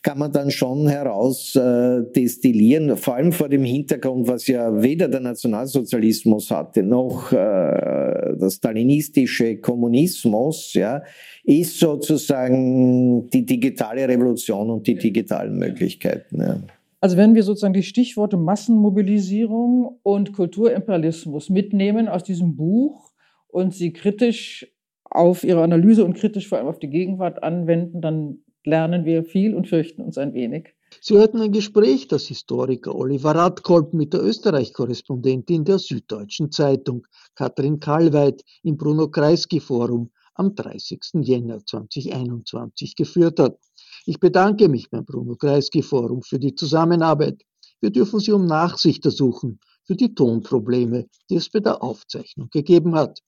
[0.00, 5.20] kann man dann schon heraus destillieren, vor allem vor dem Hintergrund, was ja weder der
[5.20, 11.02] Nationalsozialismus hatte, noch der stalinistische Kommunismus, ja,
[11.44, 16.40] ist sozusagen die digitale Revolution und die digitalen Möglichkeiten.
[16.40, 16.60] Ja.
[17.00, 23.12] Also wenn wir sozusagen die Stichworte Massenmobilisierung und Kulturimperialismus mitnehmen aus diesem Buch
[23.46, 24.66] und sie kritisch
[25.04, 29.54] auf ihre Analyse und kritisch vor allem auf die Gegenwart anwenden, dann lernen wir viel
[29.54, 30.70] und fürchten uns ein wenig.
[31.02, 37.80] Sie hörten ein Gespräch des Historiker Oliver Radkolb mit der Österreich-Korrespondentin der Süddeutschen Zeitung, Katrin
[37.80, 41.00] Kalweit, im Bruno-Kreisky-Forum am 30.
[41.22, 43.58] Jänner 2021 geführt hat.
[44.06, 47.42] Ich bedanke mich beim Bruno Kreisky Forum für die Zusammenarbeit.
[47.80, 52.94] Wir dürfen Sie um Nachsicht ersuchen für die Tonprobleme, die es bei der Aufzeichnung gegeben
[52.94, 53.20] hat.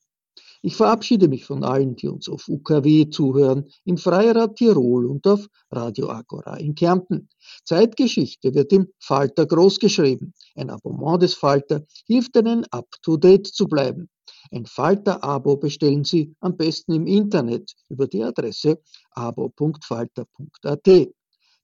[0.63, 5.47] Ich verabschiede mich von allen, die uns auf UKW zuhören, im Freirad Tirol und auf
[5.71, 7.29] Radio Agora in Kärnten.
[7.65, 10.35] Zeitgeschichte wird im Falter großgeschrieben.
[10.55, 14.09] Ein Abonnement des Falter hilft Ihnen, up-to-date zu bleiben.
[14.51, 18.81] Ein Falter-Abo bestellen Sie am besten im Internet über die Adresse
[19.13, 20.89] abo.falter.at.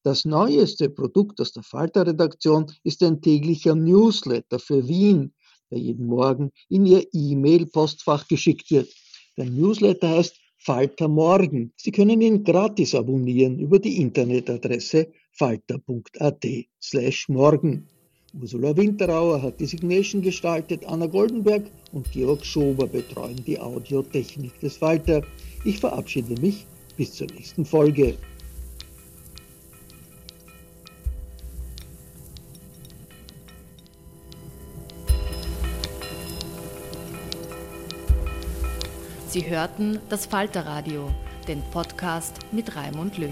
[0.04, 5.32] Das neueste Produkt aus der Falter-Redaktion ist ein täglicher Newsletter für Wien,
[5.70, 8.92] der jeden Morgen in Ihr E-Mail-Postfach geschickt wird.
[9.36, 11.72] Der Newsletter heißt Falter Morgen.
[11.76, 16.44] Sie können ihn gratis abonnieren über die Internetadresse falter.at
[16.80, 17.88] slash morgen.
[18.40, 24.78] Ursula Winterauer hat die Signation gestaltet, Anna Goldenberg und Georg Schober betreuen die Audiotechnik des
[24.78, 25.22] Falter.
[25.64, 26.66] Ich verabschiede mich
[26.96, 28.16] bis zur nächsten Folge.
[39.28, 41.10] Sie hörten das Falterradio,
[41.48, 43.30] den Podcast mit Raimund Löw.